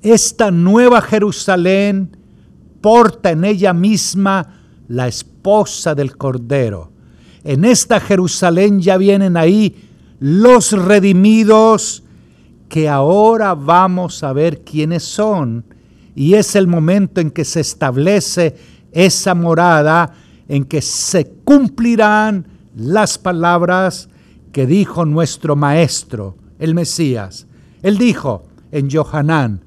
esta 0.02 0.50
nueva 0.50 1.02
Jerusalén 1.02 2.16
porta 2.80 3.30
en 3.30 3.44
ella 3.44 3.72
misma 3.72 4.60
la 4.88 5.08
esposa 5.08 5.94
del 5.94 6.16
Cordero. 6.16 6.90
En 7.44 7.64
esta 7.64 8.00
Jerusalén 8.00 8.80
ya 8.80 8.96
vienen 8.96 9.36
ahí 9.36 9.88
los 10.18 10.72
redimidos 10.72 12.02
que 12.68 12.88
ahora 12.88 13.54
vamos 13.54 14.22
a 14.22 14.32
ver 14.32 14.62
quiénes 14.62 15.02
son. 15.02 15.64
Y 16.14 16.34
es 16.34 16.54
el 16.54 16.66
momento 16.66 17.20
en 17.20 17.30
que 17.30 17.44
se 17.44 17.60
establece 17.60 18.56
esa 18.92 19.34
morada, 19.34 20.12
en 20.48 20.64
que 20.64 20.82
se 20.82 21.26
cumplirán 21.44 22.46
las 22.76 23.18
palabras 23.18 24.08
que 24.52 24.66
dijo 24.66 25.04
nuestro 25.04 25.56
Maestro, 25.56 26.36
el 26.58 26.74
Mesías. 26.74 27.46
Él 27.82 27.98
dijo 27.98 28.44
en 28.72 28.90
Johanán, 28.90 29.64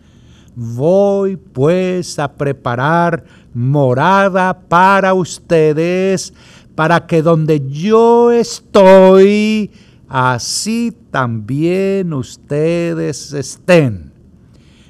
voy 0.55 1.37
pues 1.37 2.19
a 2.19 2.33
preparar 2.33 3.23
morada 3.53 4.59
para 4.67 5.13
ustedes, 5.13 6.33
para 6.75 7.05
que 7.05 7.21
donde 7.21 7.67
yo 7.69 8.31
estoy, 8.31 9.71
así 10.07 10.95
también 11.11 12.13
ustedes 12.13 13.33
estén. 13.33 14.11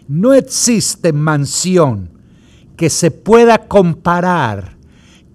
No 0.08 0.34
existe 0.34 1.14
mansión 1.14 2.10
que 2.76 2.90
se 2.90 3.12
pueda 3.12 3.58
comparar 3.58 4.78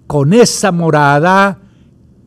con 0.07 0.33
esa 0.33 0.71
morada 0.71 1.59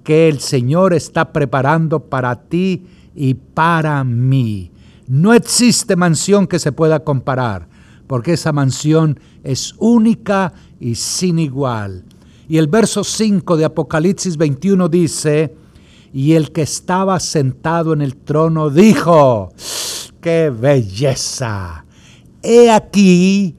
que 0.05 0.28
el 0.28 0.40
Señor 0.40 0.94
está 0.94 1.32
preparando 1.32 2.00
para 2.00 2.34
ti 2.34 2.86
y 3.14 3.34
para 3.34 4.03
mí. 4.05 4.70
No 5.07 5.32
existe 5.34 5.96
mansión 5.96 6.46
que 6.46 6.59
se 6.59 6.72
pueda 6.72 7.00
comparar, 7.00 7.68
porque 8.12 8.34
esa 8.34 8.52
mansión 8.52 9.18
es 9.42 9.74
única 9.78 10.52
y 10.78 10.96
sin 10.96 11.38
igual. 11.38 12.04
Y 12.46 12.58
el 12.58 12.66
verso 12.66 13.04
5 13.04 13.56
de 13.56 13.64
Apocalipsis 13.64 14.36
21 14.36 14.86
dice, 14.90 15.54
y 16.12 16.34
el 16.34 16.52
que 16.52 16.60
estaba 16.60 17.18
sentado 17.20 17.94
en 17.94 18.02
el 18.02 18.16
trono 18.16 18.68
dijo, 18.68 19.54
qué 20.20 20.50
belleza. 20.50 21.86
He 22.42 22.70
aquí, 22.70 23.56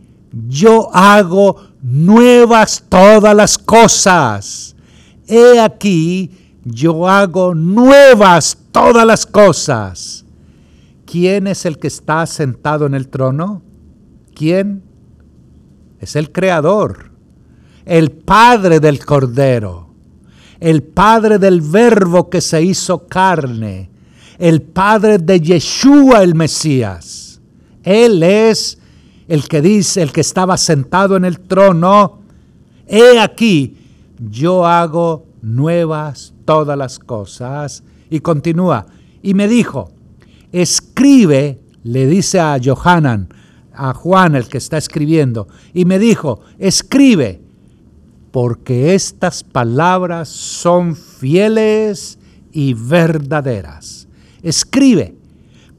yo 0.47 0.87
hago 0.93 1.59
nuevas 1.81 2.83
todas 2.87 3.35
las 3.35 3.57
cosas. 3.57 4.75
He 5.25 5.59
aquí, 5.59 6.29
yo 6.63 7.09
hago 7.09 7.55
nuevas 7.55 8.55
todas 8.71 9.07
las 9.07 9.25
cosas. 9.25 10.25
¿Quién 11.07 11.47
es 11.47 11.65
el 11.65 11.79
que 11.79 11.87
está 11.87 12.23
sentado 12.27 12.85
en 12.85 12.93
el 12.93 13.07
trono? 13.07 13.63
¿Quién? 14.43 14.83
Es 16.01 16.17
el 16.17 16.33
Creador, 16.33 17.11
el 17.85 18.11
Padre 18.11 18.81
del 18.81 18.99
Cordero, 19.05 19.87
el 20.59 20.83
Padre 20.83 21.39
del 21.39 21.61
Verbo 21.61 22.29
que 22.29 22.41
se 22.41 22.61
hizo 22.61 23.07
carne, 23.07 23.89
el 24.37 24.61
Padre 24.61 25.17
de 25.17 25.39
Yeshua 25.39 26.23
el 26.23 26.35
Mesías. 26.35 27.39
Él 27.83 28.21
es 28.21 28.79
el 29.29 29.47
que 29.47 29.61
dice, 29.61 30.01
el 30.01 30.11
que 30.11 30.19
estaba 30.19 30.57
sentado 30.57 31.15
en 31.15 31.23
el 31.23 31.39
trono, 31.39 32.19
he 32.85 33.21
aquí, 33.21 33.77
yo 34.29 34.65
hago 34.67 35.25
nuevas 35.41 36.33
todas 36.43 36.77
las 36.77 36.99
cosas. 36.99 37.81
Y 38.09 38.19
continúa, 38.19 38.87
y 39.21 39.35
me 39.35 39.47
dijo, 39.47 39.93
escribe, 40.51 41.61
le 41.83 42.07
dice 42.07 42.41
a 42.41 42.59
Johanan, 42.61 43.29
a 43.75 43.93
Juan 43.93 44.35
el 44.35 44.47
que 44.47 44.57
está 44.57 44.77
escribiendo, 44.77 45.47
y 45.73 45.85
me 45.85 45.99
dijo, 45.99 46.41
escribe, 46.59 47.41
porque 48.31 48.95
estas 48.95 49.43
palabras 49.43 50.29
son 50.29 50.95
fieles 50.95 52.17
y 52.51 52.73
verdaderas. 52.73 54.07
Escribe, 54.41 55.15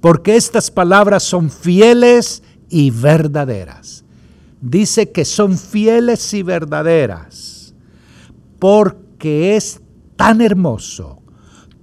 porque 0.01 0.37
estas 0.37 0.71
palabras 0.71 1.23
son 1.23 1.51
fieles 1.51 2.43
y 2.69 2.91
verdaderas. 2.91 4.05
Dice 4.61 5.11
que 5.11 5.25
son 5.25 5.59
fieles 5.59 6.33
y 6.33 6.43
verdaderas, 6.43 7.75
porque 8.59 9.57
es 9.57 9.81
tan 10.17 10.41
hermoso 10.41 11.23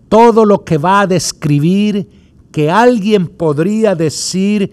todo 0.09 0.45
lo 0.45 0.63
que 0.63 0.77
va 0.77 1.01
a 1.01 1.07
describir 1.07 2.09
que 2.51 2.69
alguien 2.69 3.27
podría 3.27 3.95
decir 3.95 4.71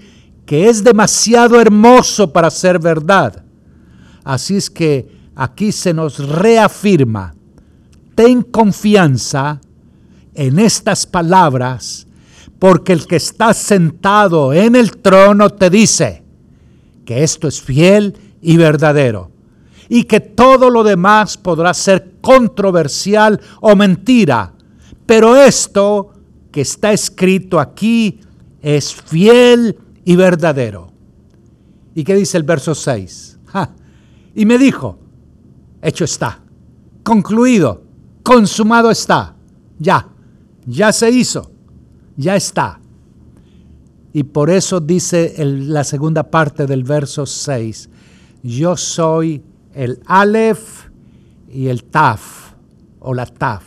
que 0.48 0.70
es 0.70 0.82
demasiado 0.82 1.60
hermoso 1.60 2.32
para 2.32 2.50
ser 2.50 2.78
verdad. 2.78 3.44
Así 4.24 4.56
es 4.56 4.70
que 4.70 5.06
aquí 5.36 5.72
se 5.72 5.92
nos 5.92 6.26
reafirma, 6.26 7.34
ten 8.14 8.40
confianza 8.40 9.60
en 10.32 10.58
estas 10.58 11.04
palabras, 11.04 12.06
porque 12.58 12.94
el 12.94 13.06
que 13.06 13.16
está 13.16 13.52
sentado 13.52 14.54
en 14.54 14.74
el 14.74 14.96
trono 14.96 15.50
te 15.50 15.68
dice 15.68 16.22
que 17.04 17.22
esto 17.22 17.46
es 17.46 17.60
fiel 17.60 18.16
y 18.40 18.56
verdadero, 18.56 19.30
y 19.90 20.04
que 20.04 20.20
todo 20.20 20.70
lo 20.70 20.82
demás 20.82 21.36
podrá 21.36 21.74
ser 21.74 22.14
controversial 22.22 23.38
o 23.60 23.76
mentira, 23.76 24.54
pero 25.04 25.36
esto 25.36 26.14
que 26.50 26.62
está 26.62 26.94
escrito 26.94 27.60
aquí 27.60 28.20
es 28.62 28.94
fiel 28.94 29.76
y 30.08 30.16
verdadero. 30.16 30.90
¿Y 31.94 32.02
qué 32.02 32.14
dice 32.14 32.38
el 32.38 32.42
verso 32.42 32.74
6? 32.74 33.38
Y 34.34 34.46
me 34.46 34.56
dijo, 34.56 34.98
hecho 35.82 36.06
está, 36.06 36.40
concluido, 37.02 37.82
consumado 38.22 38.90
está, 38.90 39.34
ya, 39.78 40.08
ya 40.64 40.94
se 40.94 41.10
hizo, 41.10 41.50
ya 42.16 42.36
está. 42.36 42.80
Y 44.14 44.22
por 44.22 44.48
eso 44.48 44.80
dice 44.80 45.34
la 45.44 45.84
segunda 45.84 46.22
parte 46.30 46.66
del 46.66 46.84
verso 46.84 47.26
6, 47.26 47.90
yo 48.42 48.78
soy 48.78 49.42
el 49.74 50.00
Aleph 50.06 50.88
y 51.52 51.66
el 51.66 51.84
Taf, 51.84 52.54
o 53.00 53.12
la 53.12 53.26
Taf. 53.26 53.62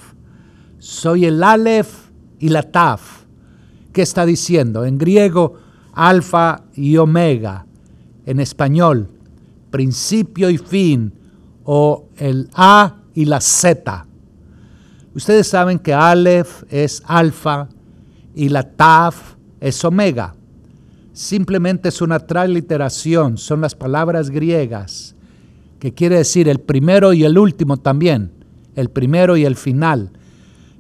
Soy 0.80 1.26
el 1.26 1.44
Aleph 1.44 2.10
y 2.40 2.50
la 2.50 2.64
Taf. 2.64 3.26
¿Qué 3.94 4.02
está 4.02 4.26
diciendo? 4.26 4.86
En 4.86 4.98
griego, 4.98 5.70
alfa 6.08 6.64
y 6.74 6.98
omega, 6.98 7.66
en 8.26 8.40
español, 8.40 9.08
principio 9.70 10.50
y 10.50 10.58
fin, 10.58 11.14
o 11.64 12.08
el 12.18 12.50
A 12.56 12.96
y 13.14 13.26
la 13.26 13.40
Z. 13.40 14.08
Ustedes 15.14 15.48
saben 15.48 15.78
que 15.78 15.94
Aleph 15.94 16.64
es 16.70 17.04
alfa 17.06 17.70
y 18.34 18.50
la 18.50 18.64
Taf 18.64 19.36
es 19.60 19.86
omega. 19.86 20.34
Simplemente 21.14 21.90
es 21.90 22.02
una 22.02 22.20
transliteración, 22.20 23.38
son 23.38 23.62
las 23.62 23.76
palabras 23.76 24.32
griegas, 24.32 25.16
que 25.78 25.94
quiere 25.94 26.18
decir 26.18 26.50
el 26.50 26.60
primero 26.60 27.14
y 27.14 27.26
el 27.26 27.38
último 27.38 27.78
también, 27.78 28.32
el 28.76 28.90
primero 28.90 29.38
y 29.38 29.46
el 29.46 29.56
final. 29.56 30.12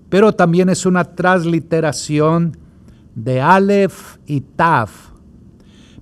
Pero 0.10 0.34
también 0.34 0.70
es 0.70 0.88
una 0.88 1.04
transliteración 1.04 2.58
de 3.14 3.40
Aleph 3.40 4.18
y 4.26 4.42
Taf. 4.42 5.11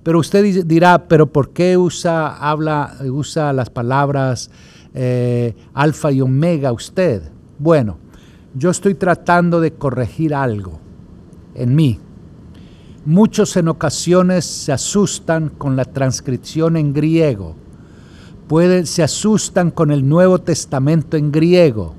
Pero 0.02 0.18
usted 0.18 0.64
dirá, 0.64 1.08
pero 1.08 1.26
¿por 1.26 1.50
qué 1.50 1.76
usa, 1.76 2.36
habla, 2.36 2.96
usa 3.10 3.52
las 3.52 3.68
palabras 3.68 4.50
eh, 4.94 5.54
alfa 5.74 6.10
y 6.10 6.20
omega 6.20 6.72
usted? 6.72 7.22
Bueno, 7.58 7.98
yo 8.54 8.70
estoy 8.70 8.94
tratando 8.94 9.60
de 9.60 9.72
corregir 9.72 10.34
algo 10.34 10.80
en 11.54 11.74
mí. 11.74 12.00
Muchos 13.04 13.56
en 13.56 13.68
ocasiones 13.68 14.44
se 14.44 14.72
asustan 14.72 15.48
con 15.50 15.76
la 15.76 15.84
transcripción 15.84 16.76
en 16.76 16.92
griego. 16.92 17.54
Pueden, 18.48 18.86
se 18.86 19.02
asustan 19.02 19.70
con 19.70 19.90
el 19.90 20.08
Nuevo 20.08 20.38
Testamento 20.38 21.16
en 21.16 21.30
griego. 21.30 21.94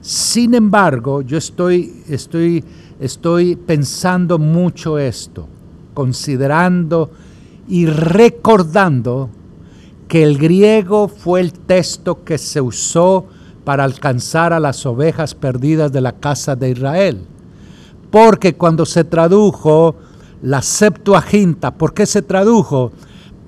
Sin 0.00 0.54
embargo, 0.54 1.22
yo 1.22 1.38
estoy, 1.38 2.04
estoy, 2.08 2.62
estoy 3.00 3.56
pensando 3.56 4.38
mucho 4.38 4.98
esto, 4.98 5.48
considerando 5.94 7.10
y 7.68 7.86
recordando 7.86 9.30
que 10.08 10.22
el 10.22 10.38
griego 10.38 11.08
fue 11.08 11.40
el 11.40 11.52
texto 11.52 12.24
que 12.24 12.38
se 12.38 12.60
usó 12.60 13.26
para 13.64 13.84
alcanzar 13.84 14.52
a 14.52 14.60
las 14.60 14.84
ovejas 14.84 15.34
perdidas 15.34 15.92
de 15.92 16.00
la 16.00 16.12
casa 16.12 16.54
de 16.54 16.70
Israel. 16.70 17.22
Porque 18.10 18.54
cuando 18.54 18.84
se 18.84 19.04
tradujo 19.04 19.96
la 20.42 20.60
Septuaginta, 20.60 21.72
¿por 21.72 21.94
qué 21.94 22.04
se 22.06 22.22
tradujo? 22.22 22.92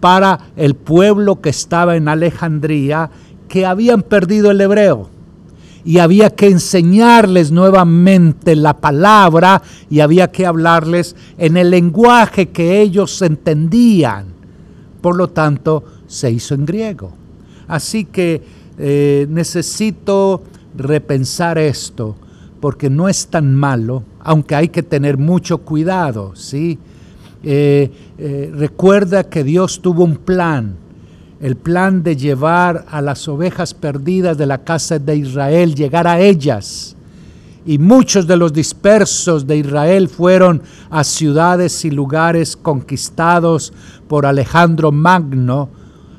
Para 0.01 0.39
el 0.57 0.75
pueblo 0.75 1.41
que 1.41 1.51
estaba 1.51 1.97
en 1.97 2.09
Alejandría, 2.09 3.11
que 3.49 3.67
habían 3.67 4.03
perdido 4.03 4.51
el 4.51 4.61
hebreo. 4.61 5.16
Y 5.87 5.99
había 5.99 6.29
que 6.29 6.49
enseñarles 6.49 7.51
nuevamente 7.51 8.55
la 8.57 8.79
palabra 8.79 9.63
y 9.89 10.01
había 10.01 10.31
que 10.31 10.45
hablarles 10.45 11.17
en 11.39 11.57
el 11.57 11.71
lenguaje 11.71 12.51
que 12.51 12.83
ellos 12.83 13.23
entendían. 13.23 14.27
Por 15.01 15.17
lo 15.17 15.29
tanto, 15.29 15.85
se 16.07 16.31
hizo 16.31 16.55
en 16.55 16.67
griego. 16.67 17.13
Así 17.69 18.05
que 18.05 18.43
eh, 18.79 19.27
necesito 19.31 20.43
repensar 20.77 21.57
esto 21.57 22.17
porque 22.61 22.91
no 22.91 23.09
es 23.09 23.29
tan 23.29 23.55
malo, 23.55 24.03
aunque 24.21 24.55
hay 24.55 24.69
que 24.69 24.83
tener 24.83 25.19
mucho 25.19 25.59
cuidado, 25.59 26.35
¿sí? 26.35 26.79
Eh, 27.43 27.91
eh, 28.19 28.51
recuerda 28.53 29.25
que 29.25 29.45
Dios 29.45 29.81
tuvo 29.81 30.05
un 30.05 30.17
plan, 30.17 30.75
el 31.41 31.57
plan 31.57 32.03
de 32.03 32.17
llevar 32.17 32.87
a 32.89 33.03
las 33.03 33.29
ovejas 33.29 33.75
perdidas 33.75 34.39
de 34.39 34.47
la 34.47 34.65
casa 34.65 34.99
de 34.99 35.17
Israel, 35.17 35.75
llegar 35.75 36.07
a 36.07 36.21
ellas. 36.21 36.97
Y 37.67 37.79
muchos 37.79 38.27
de 38.27 38.37
los 38.37 38.53
dispersos 38.53 39.47
de 39.47 39.59
Israel 39.59 40.09
fueron 40.09 40.63
a 40.89 41.05
ciudades 41.05 41.85
y 41.85 41.91
lugares 41.91 42.57
conquistados 42.57 43.73
por 44.09 44.25
Alejandro 44.25 44.93
Magno, 44.93 45.69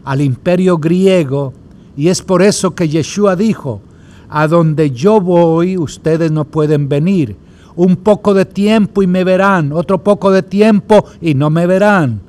al 0.03 0.21
imperio 0.21 0.77
griego, 0.77 1.53
y 1.95 2.09
es 2.09 2.21
por 2.21 2.41
eso 2.41 2.75
que 2.75 2.87
Yeshua 2.87 3.35
dijo, 3.35 3.81
a 4.29 4.47
donde 4.47 4.91
yo 4.91 5.19
voy 5.19 5.77
ustedes 5.77 6.31
no 6.31 6.45
pueden 6.45 6.87
venir. 6.89 7.35
Un 7.75 7.95
poco 7.95 8.33
de 8.33 8.45
tiempo 8.45 9.01
y 9.01 9.07
me 9.07 9.23
verán, 9.23 9.71
otro 9.71 10.03
poco 10.03 10.31
de 10.31 10.43
tiempo 10.43 11.05
y 11.21 11.33
no 11.33 11.49
me 11.49 11.65
verán. 11.65 12.26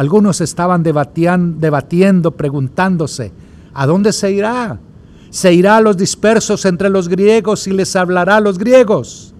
Algunos 0.00 0.40
estaban 0.40 0.82
debatiendo, 0.82 2.30
preguntándose, 2.30 3.32
¿a 3.74 3.86
dónde 3.86 4.14
se 4.14 4.32
irá? 4.32 4.80
¿Se 5.28 5.52
irá 5.52 5.76
a 5.76 5.82
los 5.82 5.98
dispersos 5.98 6.64
entre 6.64 6.88
los 6.88 7.06
griegos 7.06 7.66
y 7.66 7.72
les 7.72 7.94
hablará 7.96 8.36
a 8.36 8.40
los 8.40 8.56
griegos? 8.56 9.34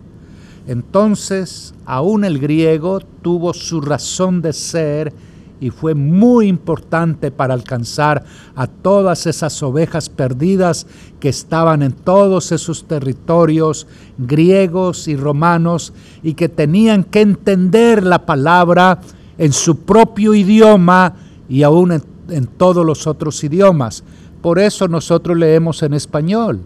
Entonces, 0.66 1.72
aún 1.86 2.26
el 2.26 2.38
griego 2.38 3.00
tuvo 3.22 3.54
su 3.54 3.80
razón 3.80 4.42
de 4.42 4.52
ser 4.52 5.14
y 5.62 5.70
fue 5.70 5.94
muy 5.94 6.48
importante 6.48 7.30
para 7.30 7.54
alcanzar 7.54 8.22
a 8.54 8.66
todas 8.66 9.26
esas 9.26 9.62
ovejas 9.62 10.10
perdidas 10.10 10.86
que 11.20 11.30
estaban 11.30 11.82
en 11.82 11.92
todos 11.92 12.52
esos 12.52 12.84
territorios 12.84 13.86
griegos 14.18 15.08
y 15.08 15.16
romanos 15.16 15.94
y 16.22 16.34
que 16.34 16.50
tenían 16.50 17.04
que 17.04 17.22
entender 17.22 18.02
la 18.02 18.26
palabra 18.26 19.00
en 19.40 19.54
su 19.54 19.78
propio 19.78 20.34
idioma 20.34 21.14
y 21.48 21.62
aún 21.62 21.92
en, 22.28 22.46
todos 22.58 22.84
los 22.84 23.06
otros 23.06 23.42
idiomas. 23.42 24.04
Por 24.42 24.58
eso 24.58 24.86
nosotros 24.86 25.36
leemos 25.38 25.82
en 25.82 25.94
español. 25.94 26.60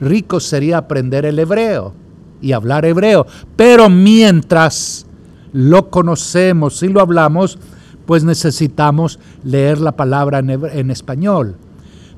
Rico 0.00 0.40
sería 0.40 0.78
aprender 0.78 1.24
el 1.24 1.38
hebreo 1.38 1.94
y 2.42 2.50
hablar 2.50 2.84
hebreo, 2.84 3.26
pero 3.54 3.88
mientras 3.88 5.06
lo 5.52 5.88
conocemos 5.88 6.82
y 6.82 6.88
lo 6.88 7.00
hablamos, 7.00 7.60
pues 8.06 8.24
necesitamos 8.24 9.20
leer 9.44 9.78
la 9.78 9.92
palabra 9.92 10.40
en, 10.40 10.90
español. 10.90 11.54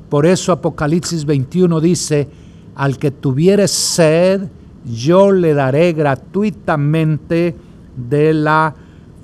Por 0.09 0.25
eso 0.25 0.53
Apocalipsis 0.53 1.27
21 1.27 1.81
dice, 1.83 2.29
al 2.77 2.97
que 2.97 3.11
tuviere 3.11 3.69
sed, 3.69 4.49
yo 4.87 5.33
le 5.33 5.53
daré 5.53 5.93
gratuitamente 5.93 7.55
de 7.95 8.33
la 8.33 8.75